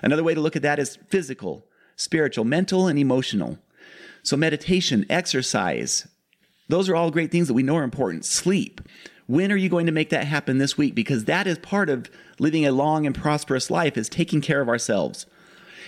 Another 0.01 0.24
way 0.24 0.34
to 0.34 0.41
look 0.41 0.56
at 0.56 0.62
that 0.62 0.79
is 0.79 0.98
physical, 1.10 1.65
spiritual, 1.96 2.46
mental, 2.46 2.88
and 2.88 2.98
emotional. 3.00 3.58
So, 4.24 4.38
meditation, 4.38 5.06
exercise, 5.10 6.08
those 6.68 6.89
are 6.89 6.96
all 6.96 7.12
great 7.12 7.32
things 7.32 7.48
that 7.48 7.53
we 7.53 7.63
know 7.63 7.77
are 7.77 7.84
important. 7.84 8.25
Sleep. 8.25 8.82
When 9.27 9.51
are 9.51 9.58
you 9.58 9.70
going 9.70 9.86
to 9.86 9.91
make 9.91 10.10
that 10.10 10.25
happen 10.25 10.58
this 10.58 10.77
week? 10.77 10.96
Because 10.96 11.25
that 11.25 11.46
is 11.46 11.60
part 11.60 11.89
of 11.89 12.10
living 12.39 12.65
a 12.65 12.72
long 12.72 13.06
and 13.06 13.13
prosperous 13.13 13.70
life 13.70 13.98
is 13.98 14.10
taking 14.10 14.41
care 14.41 14.62
of 14.62 14.70
ourselves. 14.70 15.25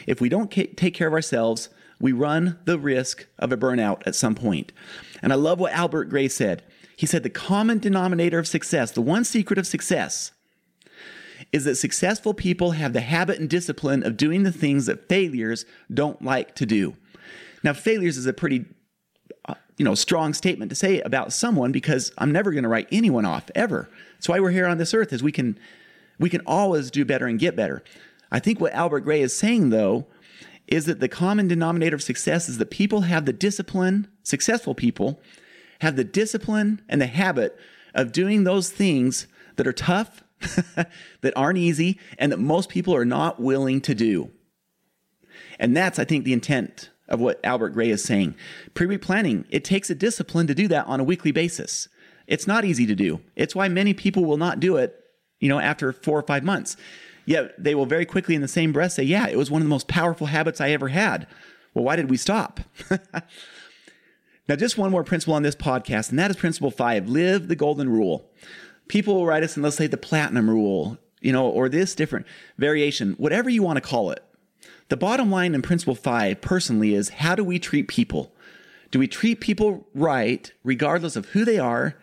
If 0.05 0.21
we 0.21 0.29
don't 0.29 0.51
take 0.51 0.93
care 0.93 1.07
of 1.07 1.13
ourselves, 1.13 1.69
we 1.99 2.11
run 2.11 2.59
the 2.65 2.79
risk 2.79 3.27
of 3.39 3.51
a 3.51 3.57
burnout 3.57 4.01
at 4.05 4.15
some 4.15 4.35
point. 4.35 4.71
And 5.21 5.31
I 5.31 5.35
love 5.35 5.59
what 5.59 5.73
Albert 5.73 6.05
Gray 6.05 6.27
said. 6.27 6.63
He 6.95 7.05
said 7.05 7.23
the 7.23 7.29
common 7.29 7.79
denominator 7.79 8.39
of 8.39 8.47
success, 8.47 8.91
the 8.91 9.01
one 9.01 9.23
secret 9.23 9.57
of 9.57 9.67
success, 9.67 10.31
is 11.51 11.65
that 11.65 11.75
successful 11.75 12.33
people 12.33 12.71
have 12.71 12.93
the 12.93 13.01
habit 13.01 13.39
and 13.39 13.49
discipline 13.49 14.03
of 14.03 14.17
doing 14.17 14.43
the 14.43 14.51
things 14.51 14.85
that 14.85 15.09
failures 15.09 15.65
don't 15.93 16.21
like 16.21 16.55
to 16.55 16.65
do. 16.65 16.95
Now, 17.63 17.73
failures 17.73 18.17
is 18.17 18.25
a 18.25 18.33
pretty 18.33 18.65
uh, 19.45 19.55
you 19.77 19.85
know, 19.85 19.95
strong 19.95 20.33
statement 20.33 20.69
to 20.69 20.75
say 20.75 21.01
about 21.01 21.33
someone 21.33 21.71
because 21.71 22.11
I'm 22.17 22.31
never 22.31 22.51
going 22.51 22.63
to 22.63 22.69
write 22.69 22.87
anyone 22.91 23.25
off 23.25 23.49
ever. 23.55 23.89
That's 24.13 24.29
why 24.29 24.39
we're 24.39 24.51
here 24.51 24.67
on 24.67 24.77
this 24.77 24.93
earth 24.93 25.11
is 25.11 25.23
we 25.23 25.31
can 25.31 25.57
we 26.19 26.29
can 26.29 26.41
always 26.45 26.91
do 26.91 27.03
better 27.03 27.25
and 27.25 27.39
get 27.39 27.55
better. 27.55 27.83
I 28.31 28.39
think 28.39 28.61
what 28.61 28.73
Albert 28.73 29.01
Gray 29.01 29.21
is 29.21 29.35
saying 29.35 29.69
though 29.69 30.05
is 30.67 30.85
that 30.85 30.99
the 30.99 31.09
common 31.09 31.47
denominator 31.47 31.95
of 31.95 32.03
success 32.03 32.47
is 32.47 32.57
that 32.59 32.69
people 32.69 33.01
have 33.01 33.25
the 33.25 33.33
discipline, 33.33 34.07
successful 34.23 34.73
people 34.75 35.19
have 35.81 35.95
the 35.95 36.03
discipline 36.03 36.81
and 36.87 37.01
the 37.01 37.07
habit 37.07 37.59
of 37.93 38.11
doing 38.11 38.43
those 38.43 38.69
things 38.69 39.27
that 39.55 39.67
are 39.67 39.73
tough, 39.73 40.23
that 41.21 41.33
aren't 41.35 41.57
easy, 41.57 41.99
and 42.17 42.31
that 42.31 42.39
most 42.39 42.69
people 42.69 42.95
are 42.95 43.05
not 43.05 43.39
willing 43.39 43.81
to 43.81 43.95
do. 43.95 44.31
And 45.59 45.75
that's, 45.75 45.99
I 45.99 46.05
think, 46.05 46.25
the 46.25 46.33
intent 46.33 46.89
of 47.07 47.19
what 47.19 47.39
Albert 47.43 47.69
Gray 47.69 47.89
is 47.89 48.03
saying. 48.03 48.35
Pre 48.73 48.87
week 48.87 49.01
planning, 49.01 49.45
it 49.49 49.63
takes 49.63 49.89
a 49.89 49.95
discipline 49.95 50.47
to 50.47 50.55
do 50.55 50.67
that 50.69 50.87
on 50.87 50.99
a 50.99 51.03
weekly 51.03 51.31
basis. 51.31 51.87
It's 52.27 52.47
not 52.47 52.65
easy 52.65 52.85
to 52.85 52.95
do. 52.95 53.21
It's 53.35 53.55
why 53.55 53.67
many 53.67 53.93
people 53.93 54.25
will 54.25 54.37
not 54.37 54.59
do 54.59 54.77
it, 54.77 54.95
you 55.39 55.49
know, 55.49 55.59
after 55.59 55.91
four 55.91 56.17
or 56.17 56.23
five 56.23 56.43
months. 56.43 56.77
Yet 57.25 57.53
they 57.61 57.75
will 57.75 57.85
very 57.85 58.05
quickly 58.05 58.35
in 58.35 58.41
the 58.41 58.47
same 58.47 58.71
breath 58.71 58.93
say, 58.93 59.03
Yeah, 59.03 59.27
it 59.27 59.37
was 59.37 59.51
one 59.51 59.61
of 59.61 59.65
the 59.65 59.69
most 59.69 59.87
powerful 59.87 60.27
habits 60.27 60.61
I 60.61 60.71
ever 60.71 60.87
had. 60.87 61.27
Well, 61.73 61.85
why 61.85 61.95
did 61.95 62.09
we 62.09 62.17
stop? 62.17 62.59
now, 64.47 64.55
just 64.55 64.77
one 64.77 64.91
more 64.91 65.03
principle 65.03 65.33
on 65.33 65.43
this 65.43 65.55
podcast, 65.55 66.09
and 66.09 66.19
that 66.19 66.31
is 66.31 66.37
principle 66.37 66.71
five 66.71 67.07
live 67.07 67.47
the 67.47 67.55
golden 67.55 67.89
rule. 67.89 68.29
People 68.91 69.15
will 69.15 69.25
write 69.25 69.41
us 69.41 69.55
and 69.55 69.63
they'll 69.63 69.71
say 69.71 69.87
the 69.87 69.95
platinum 69.95 70.49
rule, 70.49 70.97
you 71.21 71.31
know, 71.31 71.47
or 71.47 71.69
this 71.69 71.95
different 71.95 72.25
variation, 72.57 73.13
whatever 73.13 73.49
you 73.49 73.63
want 73.63 73.77
to 73.77 73.81
call 73.81 74.11
it. 74.11 74.21
The 74.89 74.97
bottom 74.97 75.31
line 75.31 75.55
in 75.55 75.61
principle 75.61 75.95
five, 75.95 76.41
personally, 76.41 76.93
is 76.93 77.07
how 77.07 77.35
do 77.35 77.41
we 77.45 77.57
treat 77.57 77.87
people? 77.87 78.33
Do 78.91 78.99
we 78.99 79.07
treat 79.07 79.39
people 79.39 79.87
right, 79.95 80.51
regardless 80.65 81.15
of 81.15 81.27
who 81.27 81.45
they 81.45 81.57
are, 81.57 81.95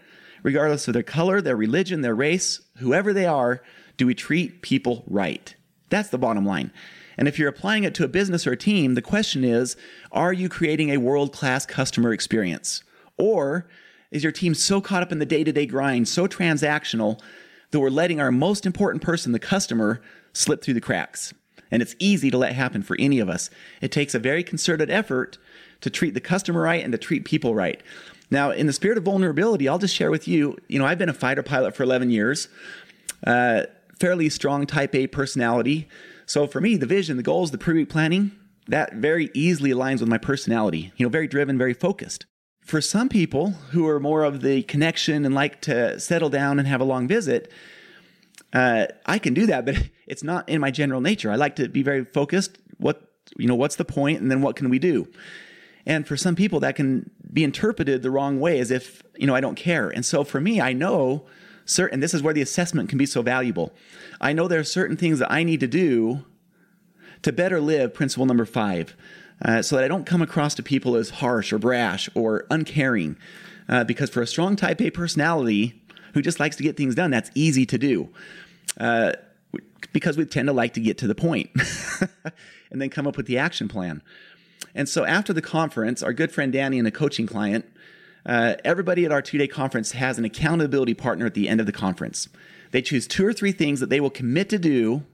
regardless 0.43 0.89
of 0.89 0.95
their 0.95 1.03
color, 1.03 1.43
their 1.43 1.59
religion, 1.59 2.01
their 2.01 2.15
race, 2.15 2.63
whoever 2.79 3.13
they 3.13 3.27
are? 3.27 3.63
Do 3.99 4.07
we 4.07 4.15
treat 4.15 4.63
people 4.63 5.05
right? 5.07 5.55
That's 5.91 6.09
the 6.09 6.17
bottom 6.17 6.47
line. 6.47 6.73
And 7.19 7.29
if 7.29 7.39
you're 7.39 7.51
applying 7.51 7.85
it 7.85 7.95
to 7.97 8.05
a 8.05 8.09
business 8.09 8.47
or 8.47 8.53
a 8.53 8.57
team, 8.57 8.95
the 8.95 9.03
question 9.03 9.45
is 9.45 9.77
are 10.11 10.33
you 10.33 10.49
creating 10.49 10.89
a 10.89 10.97
world 10.97 11.35
class 11.35 11.67
customer 11.67 12.15
experience? 12.15 12.83
Or 13.19 13.69
is 14.11 14.23
your 14.23 14.33
team 14.33 14.55
so 14.55 14.81
caught 14.81 15.03
up 15.03 15.13
in 15.13 15.19
the 15.19 15.27
day 15.27 15.45
to 15.45 15.53
day 15.53 15.67
grind, 15.67 16.09
so 16.09 16.27
transactional, 16.27 17.21
that 17.71 17.81
we're 17.81 17.91
letting 17.91 18.21
our 18.21 18.33
most 18.33 18.65
important 18.65 19.03
person, 19.03 19.33
the 19.33 19.39
customer, 19.39 20.01
slip 20.33 20.63
through 20.63 20.75
the 20.75 20.81
cracks? 20.81 21.35
And 21.71 21.83
it's 21.83 21.95
easy 21.99 22.31
to 22.31 22.39
let 22.39 22.55
happen 22.55 22.83
for 22.83 22.97
any 22.99 23.19
of 23.19 23.29
us. 23.29 23.51
It 23.81 23.93
takes 23.93 24.15
a 24.15 24.19
very 24.19 24.43
concerted 24.43 24.91
effort 24.91 25.39
to 25.81 25.91
treat 25.91 26.15
the 26.15 26.21
customer 26.21 26.63
right 26.63 26.83
and 26.83 26.93
to 26.93 26.99
treat 26.99 27.25
people 27.25 27.55
right. 27.55 27.83
Now, 28.31 28.51
in 28.51 28.67
the 28.67 28.73
spirit 28.73 28.99
of 28.99 29.05
vulnerability, 29.05 29.69
I'll 29.69 29.79
just 29.79 29.95
share 29.95 30.11
with 30.11 30.29
you, 30.29 30.57
you 30.69 30.79
know, 30.79 30.87
I've 30.87 30.99
been 30.99 31.09
a 31.09 31.15
fighter 31.15 31.43
pilot 31.43 31.75
for 31.75 31.83
11 31.83 32.11
years, 32.11 32.49
uh, 33.27 33.65
fairly 33.99 34.29
strong 34.29 34.67
type 34.67 34.95
A 34.95 35.07
personality. 35.07 35.89
So 36.27 36.47
for 36.47 36.61
me, 36.61 36.77
the 36.77 36.87
vision, 36.87 37.17
the 37.17 37.23
goals, 37.23 37.51
the 37.51 37.59
pre-week 37.59 37.89
planning, 37.89 38.33
that 38.67 38.95
very 38.95 39.31
easily 39.33 39.71
aligns 39.71 40.01
with 40.01 40.09
my 40.09 40.19
personality. 40.19 40.93
You 40.97 41.07
know, 41.07 41.11
very 41.11 41.27
driven, 41.27 41.57
very 41.57 41.75
focused. 41.75 42.27
For 42.69 42.83
some 42.83 43.09
people 43.09 43.53
who 43.71 43.89
are 43.89 43.99
more 43.99 44.25
of 44.25 44.43
the 44.43 44.63
connection 44.63 45.25
and 45.25 45.35
like 45.35 45.63
to 45.63 45.99
settle 45.99 46.29
down 46.29 46.59
and 46.59 46.69
have 46.69 46.83
a 46.83 46.85
long 46.85 47.09
visit, 47.09 47.51
uh, 48.53 48.89
I 49.07 49.19
can 49.19 49.33
do 49.33 49.47
that, 49.47 49.65
but 49.65 49.77
it's 50.07 50.23
not 50.23 50.47
in 50.51 50.61
my 50.61 50.71
general 50.71 51.01
nature. 51.01 51.31
I 51.31 51.37
like 51.37 51.57
to 51.57 51.71
be 51.71 51.83
very 51.83 52.05
focused. 52.05 52.59
What 52.77 53.11
you 53.39 53.49
know, 53.49 53.55
what's 53.55 53.77
the 53.77 53.87
point, 53.87 54.21
and 54.21 54.31
then 54.31 54.43
what 54.43 54.55
can 54.55 54.69
we 54.69 54.79
do? 54.79 55.09
And 55.87 56.07
for 56.07 56.15
some 56.15 56.37
people, 56.37 56.61
that 56.61 56.77
can 56.77 57.11
be 57.33 57.43
interpreted 57.43 58.03
the 58.03 58.11
wrong 58.11 58.39
way, 58.39 58.59
as 58.59 58.71
if 58.71 59.03
you 59.17 59.27
know 59.27 59.35
I 59.35 59.41
don't 59.41 59.55
care. 59.55 59.89
And 59.89 60.05
so 60.05 60.23
for 60.23 60.39
me, 60.39 60.61
I 60.61 60.75
know 60.75 61.25
certain. 61.65 62.01
This 62.01 62.13
is 62.13 62.23
where 62.23 62.35
the 62.35 62.43
assessment 62.43 62.91
can 62.91 62.99
be 62.99 63.07
so 63.07 63.23
valuable. 63.23 63.73
I 64.21 64.35
know 64.35 64.47
there 64.47 64.61
are 64.61 64.65
certain 64.65 64.99
things 64.99 65.21
that 65.21 65.33
I 65.33 65.43
need 65.43 65.61
to 65.61 65.67
do 65.67 66.23
to 67.23 67.33
better 67.33 67.63
live. 67.63 67.95
Principle 67.95 68.27
number 68.27 68.45
five. 68.45 68.95
Uh, 69.41 69.63
so 69.63 69.77
that 69.77 69.85
I 69.85 69.89
don't 69.89 70.05
come 70.05 70.23
across 70.23 70.55
to 70.57 70.63
people 70.63 70.97
as 70.97 71.11
harsh 71.11 71.53
or 71.53 71.59
brash 71.59 72.09
or 72.15 72.45
uncaring. 72.51 73.17
Uh, 73.69 73.85
because 73.85 74.11
for 74.11 74.21
a 74.21 74.27
strong 74.27 74.57
type 74.57 74.81
A 74.81 74.91
personality, 74.91 75.81
who 76.15 76.23
just 76.23 76.41
likes 76.41 76.57
to 76.57 76.63
get 76.63 76.77
things 76.77 76.95
done. 76.95 77.11
That's 77.11 77.31
easy 77.35 77.67
to 77.67 77.79
do. 77.79 78.09
Uh, 78.79 79.13
because 79.93 80.17
we 80.17 80.25
tend 80.25 80.49
to 80.49 80.53
like 80.53 80.75
to 80.75 80.81
get 80.81 80.99
to 80.99 81.07
the 81.07 81.15
point 81.15 81.51
and 82.71 82.81
then 82.81 82.91
come 82.91 83.07
up 83.07 83.17
with 83.17 83.27
the 83.27 83.39
action 83.39 83.69
plan. 83.69 84.03
And 84.75 84.89
so 84.89 85.05
after 85.05 85.33
the 85.33 85.43
conference, 85.43 86.03
our 86.03 86.13
good 86.13 86.33
friend 86.33 86.53
Danny 86.53 86.79
and 86.79 86.87
a 86.87 86.91
coaching 86.91 87.27
client, 87.27 87.65
uh, 88.27 88.55
everybody 88.65 89.05
at 89.05 89.13
our 89.13 89.23
two 89.23 89.39
day 89.39 89.49
conference 89.49 89.93
has 89.93 90.19
an 90.19 90.25
accountability 90.25 90.95
partner 90.95 91.27
at 91.27 91.35
the 91.35 91.49
end 91.49 91.61
of 91.61 91.67
the 91.67 91.73
conference. 91.73 92.29
They 92.71 92.83
choose 92.83 93.07
two 93.07 93.25
or 93.25 93.33
three 93.33 93.53
things 93.53 93.81
that 93.81 93.89
they 93.89 94.01
will 94.01 94.11
commit 94.11 94.49
to 94.51 94.59
do, 94.59 95.05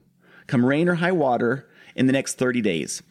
come 0.47 0.65
rain 0.65 0.89
or 0.89 0.95
high 0.95 1.13
water, 1.13 1.69
in 1.95 2.07
the 2.07 2.13
next 2.13 2.37
30 2.37 2.61
days. 2.61 3.01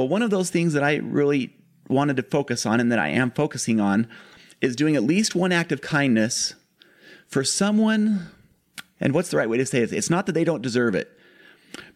Well, 0.00 0.08
one 0.08 0.22
of 0.22 0.30
those 0.30 0.48
things 0.48 0.72
that 0.72 0.82
I 0.82 0.96
really 0.96 1.54
wanted 1.86 2.16
to 2.16 2.22
focus 2.22 2.64
on 2.64 2.80
and 2.80 2.90
that 2.90 2.98
I 2.98 3.08
am 3.08 3.30
focusing 3.30 3.80
on 3.80 4.08
is 4.62 4.74
doing 4.74 4.96
at 4.96 5.02
least 5.02 5.34
one 5.34 5.52
act 5.52 5.72
of 5.72 5.82
kindness 5.82 6.54
for 7.28 7.44
someone. 7.44 8.30
And 8.98 9.12
what's 9.12 9.28
the 9.28 9.36
right 9.36 9.50
way 9.50 9.58
to 9.58 9.66
say 9.66 9.82
it? 9.82 9.92
It's 9.92 10.08
not 10.08 10.24
that 10.24 10.32
they 10.32 10.42
don't 10.42 10.62
deserve 10.62 10.94
it, 10.94 11.10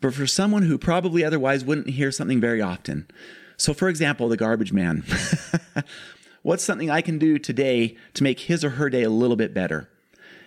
but 0.03 0.13
for 0.13 0.27
someone 0.27 0.65
who 0.65 0.77
probably 0.77 1.25
otherwise 1.25 1.65
wouldn't 1.65 1.89
hear 1.89 2.13
something 2.13 2.43
very 2.43 2.61
often. 2.61 3.09
So, 3.57 3.73
for 3.73 3.89
example, 3.89 4.29
the 4.29 4.37
garbage 4.37 4.71
man. 4.71 5.03
What's 6.43 6.63
something 6.63 6.91
I 6.91 7.01
can 7.01 7.17
do 7.17 7.39
today 7.39 7.97
to 8.13 8.23
make 8.23 8.41
his 8.41 8.63
or 8.63 8.71
her 8.71 8.91
day 8.91 9.05
a 9.05 9.09
little 9.09 9.37
bit 9.37 9.55
better? 9.55 9.89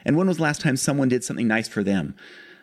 And 0.06 0.16
when 0.16 0.28
was 0.28 0.38
the 0.38 0.44
last 0.44 0.62
time 0.62 0.78
someone 0.78 1.10
did 1.10 1.24
something 1.24 1.48
nice 1.48 1.68
for 1.68 1.82
them? 1.82 2.14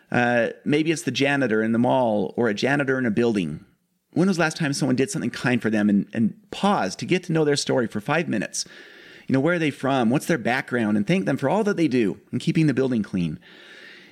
Uh, 0.09 0.51
maybe 0.63 0.93
it's 0.93 1.01
the 1.01 1.11
janitor 1.11 1.61
in 1.61 1.73
the 1.73 1.79
mall 1.79 2.33
or 2.37 2.47
a 2.47 2.53
janitor 2.53 2.97
in 2.97 3.05
a 3.05 3.11
building. 3.11 3.65
When 4.15 4.29
was 4.29 4.39
last 4.39 4.57
time 4.57 4.73
someone 4.73 4.95
did 4.95 5.11
something 5.11 5.29
kind 5.29 5.61
for 5.61 5.69
them 5.69 5.89
and, 5.89 6.07
and 6.13 6.33
pause 6.49 6.95
to 6.95 7.05
get 7.05 7.23
to 7.25 7.33
know 7.33 7.45
their 7.45 7.57
story 7.57 7.85
for 7.85 7.99
five 7.99 8.27
minutes? 8.27 8.65
You 9.27 9.33
know, 9.33 9.41
where 9.41 9.55
are 9.55 9.59
they 9.59 9.71
from? 9.71 10.09
What's 10.09 10.25
their 10.25 10.37
background? 10.37 10.95
And 10.95 11.05
thank 11.05 11.25
them 11.25 11.37
for 11.37 11.49
all 11.49 11.63
that 11.65 11.77
they 11.77 11.89
do 11.89 12.19
in 12.31 12.39
keeping 12.39 12.67
the 12.67 12.73
building 12.73 13.03
clean. 13.03 13.39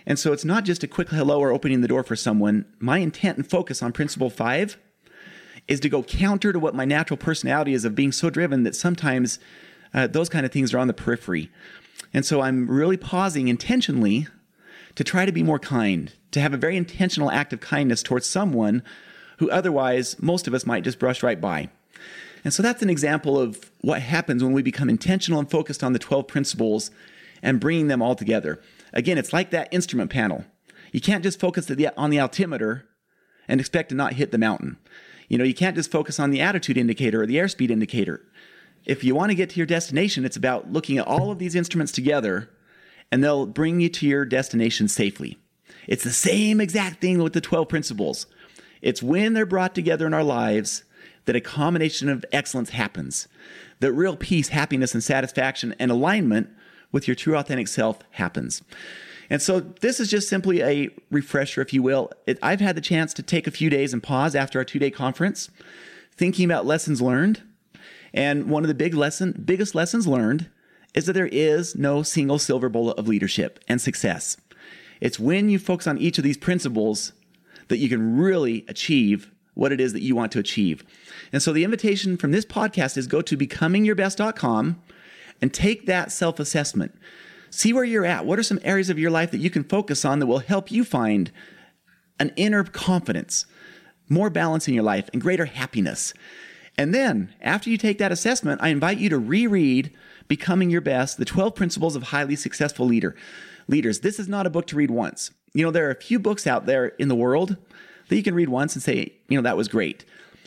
And 0.05 0.19
so 0.19 0.33
it's 0.33 0.43
not 0.43 0.65
just 0.65 0.83
a 0.83 0.87
quick 0.87 1.09
hello 1.09 1.39
or 1.39 1.51
opening 1.51 1.79
the 1.79 1.87
door 1.87 2.03
for 2.03 2.17
someone. 2.17 2.65
My 2.79 2.97
intent 2.97 3.37
and 3.37 3.49
focus 3.49 3.81
on 3.81 3.93
principle 3.93 4.29
five 4.29 4.77
is 5.69 5.79
to 5.79 5.89
go 5.89 6.03
counter 6.03 6.51
to 6.51 6.59
what 6.59 6.75
my 6.75 6.83
natural 6.83 7.17
personality 7.17 7.73
is 7.73 7.85
of 7.85 7.95
being 7.95 8.11
so 8.11 8.29
driven 8.29 8.63
that 8.63 8.75
sometimes 8.75 9.39
uh, 9.93 10.07
those 10.07 10.27
kind 10.27 10.45
of 10.45 10.51
things 10.51 10.73
are 10.73 10.79
on 10.79 10.87
the 10.87 10.93
periphery. 10.93 11.49
And 12.13 12.25
so 12.25 12.41
I'm 12.41 12.69
really 12.69 12.97
pausing 12.97 13.47
intentionally 13.47 14.27
to 14.95 15.03
try 15.05 15.25
to 15.25 15.31
be 15.31 15.43
more 15.43 15.59
kind, 15.59 16.11
to 16.31 16.41
have 16.41 16.53
a 16.53 16.57
very 16.57 16.75
intentional 16.75 17.31
act 17.31 17.53
of 17.53 17.61
kindness 17.61 18.03
towards 18.03 18.27
someone 18.27 18.83
who 19.39 19.49
otherwise 19.49 20.21
most 20.21 20.47
of 20.47 20.53
us 20.53 20.65
might 20.65 20.83
just 20.83 20.99
brush 20.99 21.23
right 21.23 21.39
by. 21.39 21.69
And 22.43 22.53
so 22.53 22.61
that's 22.61 22.81
an 22.81 22.89
example 22.89 23.39
of 23.39 23.71
what 23.81 24.01
happens 24.01 24.43
when 24.43 24.53
we 24.53 24.61
become 24.61 24.89
intentional 24.89 25.39
and 25.39 25.49
focused 25.49 25.83
on 25.83 25.93
the 25.93 25.99
12 25.99 26.27
principles 26.27 26.91
and 27.41 27.59
bringing 27.59 27.87
them 27.87 28.01
all 28.01 28.15
together. 28.15 28.61
Again, 28.91 29.17
it's 29.17 29.33
like 29.33 29.51
that 29.51 29.69
instrument 29.71 30.11
panel. 30.11 30.45
You 30.91 31.01
can't 31.01 31.23
just 31.23 31.39
focus 31.39 31.71
on 31.97 32.09
the 32.09 32.19
altimeter 32.19 32.87
and 33.47 33.59
expect 33.59 33.89
to 33.89 33.95
not 33.95 34.13
hit 34.13 34.31
the 34.31 34.37
mountain. 34.37 34.77
You 35.27 35.37
know, 35.37 35.43
you 35.43 35.53
can't 35.53 35.75
just 35.75 35.91
focus 35.91 36.19
on 36.19 36.31
the 36.31 36.41
attitude 36.41 36.77
indicator 36.77 37.23
or 37.23 37.25
the 37.25 37.37
airspeed 37.37 37.71
indicator. 37.71 38.21
If 38.85 39.03
you 39.03 39.15
want 39.15 39.31
to 39.31 39.35
get 39.35 39.49
to 39.51 39.57
your 39.57 39.65
destination, 39.65 40.25
it's 40.25 40.37
about 40.37 40.71
looking 40.71 40.97
at 40.97 41.07
all 41.07 41.31
of 41.31 41.39
these 41.39 41.55
instruments 41.55 41.91
together 41.91 42.49
and 43.11 43.23
they'll 43.23 43.45
bring 43.45 43.79
you 43.79 43.89
to 43.89 44.07
your 44.07 44.25
destination 44.25 44.87
safely. 44.87 45.37
It's 45.87 46.03
the 46.03 46.11
same 46.11 46.59
exact 46.59 47.01
thing 47.01 47.21
with 47.21 47.33
the 47.33 47.41
12 47.41 47.67
principles. 47.69 48.27
It's 48.83 49.01
when 49.01 49.33
they're 49.33 49.45
brought 49.45 49.73
together 49.73 50.05
in 50.05 50.13
our 50.13 50.23
lives 50.23 50.83
that 51.25 51.37
a 51.37 51.41
combination 51.41 52.09
of 52.09 52.25
excellence 52.33 52.71
happens. 52.71 53.29
That 53.79 53.93
real 53.93 54.17
peace, 54.17 54.49
happiness, 54.49 54.93
and 54.93 55.03
satisfaction 55.03 55.73
and 55.79 55.89
alignment 55.89 56.49
with 56.91 57.07
your 57.07 57.15
true 57.15 57.37
authentic 57.37 57.69
self 57.69 57.99
happens. 58.11 58.61
And 59.29 59.41
so 59.41 59.61
this 59.61 60.01
is 60.01 60.09
just 60.09 60.27
simply 60.27 60.61
a 60.61 60.89
refresher, 61.09 61.61
if 61.61 61.73
you 61.73 61.81
will. 61.81 62.11
It, 62.27 62.37
I've 62.43 62.59
had 62.59 62.75
the 62.75 62.81
chance 62.81 63.13
to 63.15 63.23
take 63.23 63.47
a 63.47 63.51
few 63.51 63.69
days 63.69 63.93
and 63.93 64.03
pause 64.03 64.35
after 64.35 64.59
our 64.59 64.65
two 64.65 64.79
day 64.79 64.91
conference, 64.91 65.49
thinking 66.11 66.45
about 66.45 66.65
lessons 66.65 67.01
learned. 67.01 67.41
And 68.13 68.49
one 68.49 68.63
of 68.63 68.67
the 68.67 68.75
big 68.75 68.93
lesson, 68.93 69.41
biggest 69.45 69.73
lessons 69.73 70.07
learned 70.07 70.49
is 70.93 71.05
that 71.05 71.13
there 71.13 71.27
is 71.27 71.73
no 71.75 72.03
single 72.03 72.37
silver 72.37 72.69
bullet 72.69 72.99
of 72.99 73.07
leadership 73.07 73.59
and 73.67 73.81
success. 73.81 74.37
It's 74.99 75.19
when 75.19 75.49
you 75.49 75.57
focus 75.57 75.87
on 75.87 75.97
each 75.97 76.17
of 76.17 76.23
these 76.23 76.37
principles 76.37 77.13
that 77.73 77.79
you 77.79 77.89
can 77.89 78.15
really 78.15 78.63
achieve 78.67 79.31
what 79.55 79.71
it 79.71 79.81
is 79.81 79.93
that 79.93 80.03
you 80.03 80.15
want 80.15 80.31
to 80.31 80.39
achieve. 80.39 80.83
And 81.31 81.41
so 81.41 81.51
the 81.51 81.63
invitation 81.63 82.17
from 82.17 82.31
this 82.31 82.45
podcast 82.45 82.97
is 82.97 83.07
go 83.07 83.23
to 83.23 83.35
becomingyourbest.com 83.35 84.79
and 85.41 85.53
take 85.53 85.87
that 85.87 86.11
self 86.11 86.39
assessment. 86.39 86.93
See 87.49 87.73
where 87.73 87.83
you're 87.83 88.05
at. 88.05 88.27
What 88.27 88.37
are 88.37 88.43
some 88.43 88.59
areas 88.63 88.91
of 88.91 88.99
your 88.99 89.09
life 89.09 89.31
that 89.31 89.39
you 89.39 89.49
can 89.49 89.63
focus 89.63 90.05
on 90.05 90.19
that 90.19 90.27
will 90.27 90.39
help 90.39 90.71
you 90.71 90.83
find 90.83 91.31
an 92.19 92.31
inner 92.35 92.63
confidence, 92.63 93.47
more 94.07 94.29
balance 94.29 94.67
in 94.67 94.75
your 94.75 94.83
life, 94.83 95.09
and 95.11 95.21
greater 95.21 95.45
happiness? 95.45 96.13
And 96.77 96.93
then, 96.93 97.33
after 97.41 97.71
you 97.71 97.77
take 97.77 97.97
that 97.97 98.11
assessment, 98.11 98.61
I 98.61 98.69
invite 98.69 98.99
you 98.99 99.09
to 99.09 99.17
reread 99.17 99.91
Becoming 100.27 100.69
Your 100.69 100.81
Best, 100.81 101.17
the 101.17 101.25
12 101.25 101.55
Principles 101.55 101.95
of 101.95 102.03
Highly 102.03 102.35
Successful 102.35 102.85
Leader. 102.85 103.15
Leaders, 103.67 104.01
this 104.01 104.19
is 104.19 104.27
not 104.27 104.45
a 104.45 104.51
book 104.51 104.67
to 104.67 104.75
read 104.75 104.91
once. 104.91 105.31
You 105.53 105.63
know, 105.63 105.71
there 105.71 105.87
are 105.87 105.91
a 105.91 105.95
few 105.95 106.19
books 106.19 106.47
out 106.47 106.65
there 106.65 106.87
in 106.87 107.07
the 107.07 107.15
world 107.15 107.57
that 108.09 108.15
you 108.15 108.23
can 108.23 108.35
read 108.35 108.49
once 108.49 108.75
and 108.75 108.83
say, 108.83 109.13
you 109.27 109.37
know, 109.37 109.43
that 109.43 109.57
was 109.57 109.67
great. 109.67 110.03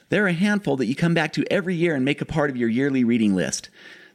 There 0.08 0.24
are 0.24 0.28
a 0.28 0.32
handful 0.32 0.76
that 0.76 0.86
you 0.86 0.94
come 0.94 1.14
back 1.14 1.32
to 1.34 1.44
every 1.50 1.74
year 1.74 1.94
and 1.94 2.04
make 2.04 2.20
a 2.20 2.26
part 2.26 2.50
of 2.50 2.56
your 2.56 2.68
yearly 2.68 3.04
reading 3.04 3.34
list. 3.34 3.70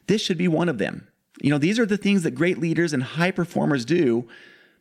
This 0.06 0.22
should 0.22 0.38
be 0.38 0.48
one 0.48 0.68
of 0.68 0.78
them. 0.78 1.08
You 1.40 1.50
know, 1.50 1.58
these 1.58 1.78
are 1.78 1.86
the 1.86 1.96
things 1.96 2.22
that 2.22 2.32
great 2.32 2.58
leaders 2.58 2.92
and 2.92 3.02
high 3.02 3.30
performers 3.30 3.84
do, 3.84 4.28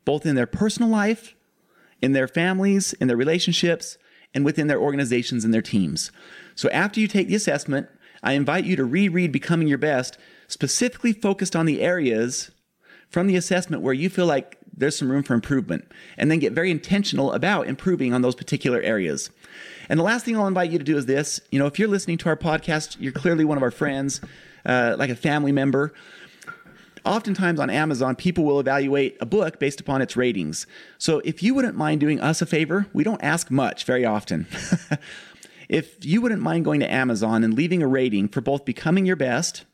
both 0.06 0.26
in 0.26 0.36
their 0.36 0.48
personal 0.48 0.90
life, 0.90 1.36
in 2.02 2.14
their 2.14 2.28
families, 2.28 2.94
in 2.94 3.08
their 3.08 3.18
relationships, 3.18 3.98
and 4.34 4.46
within 4.46 4.68
their 4.68 4.80
organizations 4.80 5.44
and 5.44 5.54
their 5.54 5.62
teams. 5.62 6.12
So 6.56 6.70
after 6.70 7.00
you 7.00 7.08
take 7.08 7.28
the 7.28 7.36
assessment, 7.36 7.88
I 8.24 8.34
invite 8.34 8.66
you 8.66 8.76
to 8.76 8.86
reread 8.86 9.32
Becoming 9.32 9.68
Your 9.68 9.78
Best, 9.78 10.18
specifically 10.48 11.14
focused 11.14 11.56
on 11.56 11.66
the 11.66 11.82
areas 11.82 12.52
from 13.10 13.28
the 13.28 13.36
assessment 13.36 13.84
where 13.84 13.94
you 13.94 14.10
feel 14.10 14.26
like 14.26 14.58
there's 14.76 14.98
some 14.98 15.12
room 15.12 15.24
for 15.24 15.34
improvement, 15.34 15.90
and 16.18 16.32
then 16.32 16.40
get 16.40 16.54
very 16.54 16.72
intentional 16.72 17.34
about 17.34 17.68
improving 17.68 18.14
on 18.14 18.22
those 18.22 18.36
particular 18.36 18.82
areas. 18.82 19.30
And 19.90 20.00
the 20.00 20.04
last 20.04 20.26
thing 20.26 20.38
I'll 20.38 20.48
invite 20.48 20.72
you 20.72 20.78
to 20.78 20.86
do 20.86 20.98
is 20.98 21.06
this 21.06 21.42
you 21.52 21.60
know, 21.60 21.66
if 21.66 21.78
you're 21.78 21.88
listening 21.88 22.18
to 22.20 22.30
our 22.30 22.38
podcast, 22.38 22.98
you're 23.00 23.12
clearly 23.12 23.46
one 23.46 23.58
of 23.58 23.64
our 23.64 23.72
friends, 23.72 24.22
uh, 24.66 24.96
like 24.98 25.10
a 25.10 25.16
family 25.16 25.52
member 25.52 25.94
oftentimes 27.06 27.60
on 27.60 27.70
Amazon, 27.70 28.16
people 28.16 28.44
will 28.44 28.60
evaluate 28.60 29.18
a 29.22 29.26
book 29.26 29.60
based 29.60 29.80
upon 29.80 30.02
its 30.02 30.16
ratings. 30.16 30.68
So 30.98 31.20
if 31.20 31.42
you 31.42 31.54
wouldn't 31.54 31.76
mind 31.76 32.00
doing 32.00 32.20
us 32.20 32.42
a 32.42 32.46
favor, 32.46 32.88
we 32.94 33.04
don't 33.04 33.24
ask 33.24 33.50
much 33.50 33.86
very 33.86 34.06
often. 34.06 34.48
if 35.70 36.04
you 36.06 36.22
wouldn't 36.22 36.42
mind 36.42 36.66
going 36.66 36.80
to 36.82 36.92
Amazon 36.92 37.44
and 37.44 37.54
leaving 37.54 37.82
a 37.82 37.88
rating 37.88 38.28
for 38.28 38.42
both 38.42 38.66
Becoming 38.66 39.06
Your 39.06 39.16
Best 39.16 39.66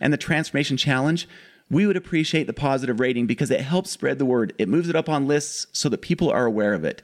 and 0.00 0.12
the 0.12 0.18
Transformation 0.18 0.76
Challenge, 0.76 1.28
we 1.70 1.86
would 1.86 1.96
appreciate 1.96 2.46
the 2.46 2.52
positive 2.52 3.00
rating 3.00 3.26
because 3.26 3.50
it 3.50 3.60
helps 3.60 3.90
spread 3.90 4.18
the 4.18 4.26
word. 4.26 4.52
It 4.58 4.68
moves 4.68 4.88
it 4.88 4.96
up 4.96 5.08
on 5.08 5.26
lists 5.26 5.66
so 5.72 5.88
that 5.88 6.02
people 6.02 6.30
are 6.30 6.46
aware 6.46 6.74
of 6.74 6.84
it. 6.84 7.02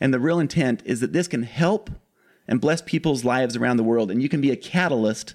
And 0.00 0.12
the 0.12 0.20
real 0.20 0.40
intent 0.40 0.82
is 0.84 1.00
that 1.00 1.12
this 1.12 1.28
can 1.28 1.44
help 1.44 1.90
and 2.48 2.60
bless 2.60 2.82
people's 2.82 3.24
lives 3.24 3.56
around 3.56 3.76
the 3.76 3.84
world, 3.84 4.10
and 4.10 4.20
you 4.20 4.28
can 4.28 4.40
be 4.40 4.50
a 4.50 4.56
catalyst 4.56 5.34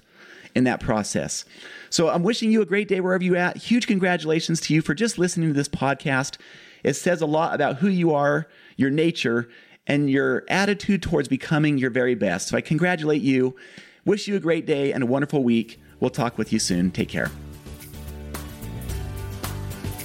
in 0.54 0.64
that 0.64 0.80
process. 0.80 1.44
So 1.88 2.08
I'm 2.08 2.22
wishing 2.22 2.50
you 2.50 2.62
a 2.62 2.66
great 2.66 2.88
day 2.88 3.00
wherever 3.00 3.24
you're 3.24 3.36
at. 3.36 3.56
Huge 3.56 3.86
congratulations 3.86 4.60
to 4.62 4.74
you 4.74 4.82
for 4.82 4.94
just 4.94 5.18
listening 5.18 5.48
to 5.48 5.54
this 5.54 5.68
podcast. 5.68 6.38
It 6.82 6.94
says 6.94 7.20
a 7.20 7.26
lot 7.26 7.54
about 7.54 7.76
who 7.76 7.88
you 7.88 8.14
are, 8.14 8.46
your 8.76 8.90
nature, 8.90 9.48
and 9.86 10.10
your 10.10 10.44
attitude 10.48 11.02
towards 11.02 11.28
becoming 11.28 11.78
your 11.78 11.90
very 11.90 12.14
best. 12.14 12.48
So 12.48 12.56
I 12.56 12.60
congratulate 12.60 13.22
you. 13.22 13.56
Wish 14.04 14.28
you 14.28 14.36
a 14.36 14.40
great 14.40 14.66
day 14.66 14.92
and 14.92 15.02
a 15.02 15.06
wonderful 15.06 15.42
week. 15.42 15.80
We'll 16.00 16.10
talk 16.10 16.36
with 16.38 16.52
you 16.52 16.58
soon. 16.58 16.90
Take 16.90 17.08
care. 17.08 17.30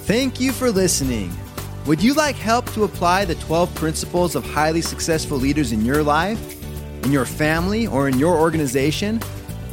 Thank 0.02 0.40
you 0.40 0.50
for 0.50 0.68
listening. 0.72 1.32
Would 1.86 2.02
you 2.02 2.12
like 2.14 2.34
help 2.34 2.68
to 2.72 2.82
apply 2.82 3.24
the 3.24 3.36
12 3.36 3.72
principles 3.76 4.34
of 4.34 4.44
highly 4.44 4.80
successful 4.80 5.38
leaders 5.38 5.70
in 5.70 5.84
your 5.84 6.02
life, 6.02 6.60
in 7.04 7.12
your 7.12 7.24
family, 7.24 7.86
or 7.86 8.08
in 8.08 8.18
your 8.18 8.36
organization? 8.36 9.20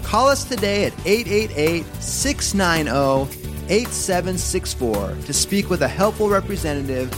Call 0.03 0.27
us 0.27 0.43
today 0.43 0.85
at 0.85 0.93
888 1.03 1.83
690 1.95 3.39
8764 3.69 5.17
to 5.25 5.33
speak 5.33 5.71
with 5.71 5.81
a 5.81 5.87
helpful 5.87 6.29
representative 6.29 7.11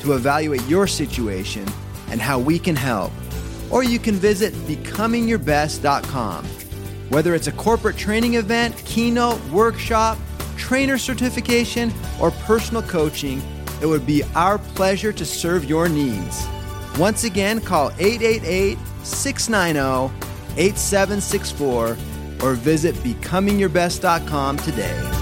to 0.00 0.14
evaluate 0.14 0.66
your 0.66 0.88
situation 0.88 1.64
and 2.10 2.20
how 2.20 2.36
we 2.36 2.58
can 2.58 2.74
help. 2.74 3.12
Or 3.70 3.84
you 3.84 4.00
can 4.00 4.16
visit 4.16 4.52
becomingyourbest.com. 4.52 6.44
Whether 7.10 7.36
it's 7.36 7.46
a 7.46 7.52
corporate 7.52 7.96
training 7.96 8.34
event, 8.34 8.76
keynote, 8.84 9.40
workshop, 9.50 10.18
trainer 10.66 10.98
certification, 10.98 11.92
or 12.20 12.32
personal 12.32 12.82
coaching, 12.82 13.40
it 13.80 13.86
would 13.86 14.04
be 14.04 14.22
our 14.34 14.58
pleasure 14.58 15.12
to 15.12 15.24
serve 15.24 15.64
your 15.64 15.88
needs. 15.88 16.44
Once 16.98 17.22
again, 17.22 17.60
call 17.60 17.90
888 17.98 18.76
690 19.04 20.12
8764 20.56 21.96
or 22.42 22.54
visit 22.54 22.94
becomingyourbest.com 22.96 24.56
today. 24.58 25.15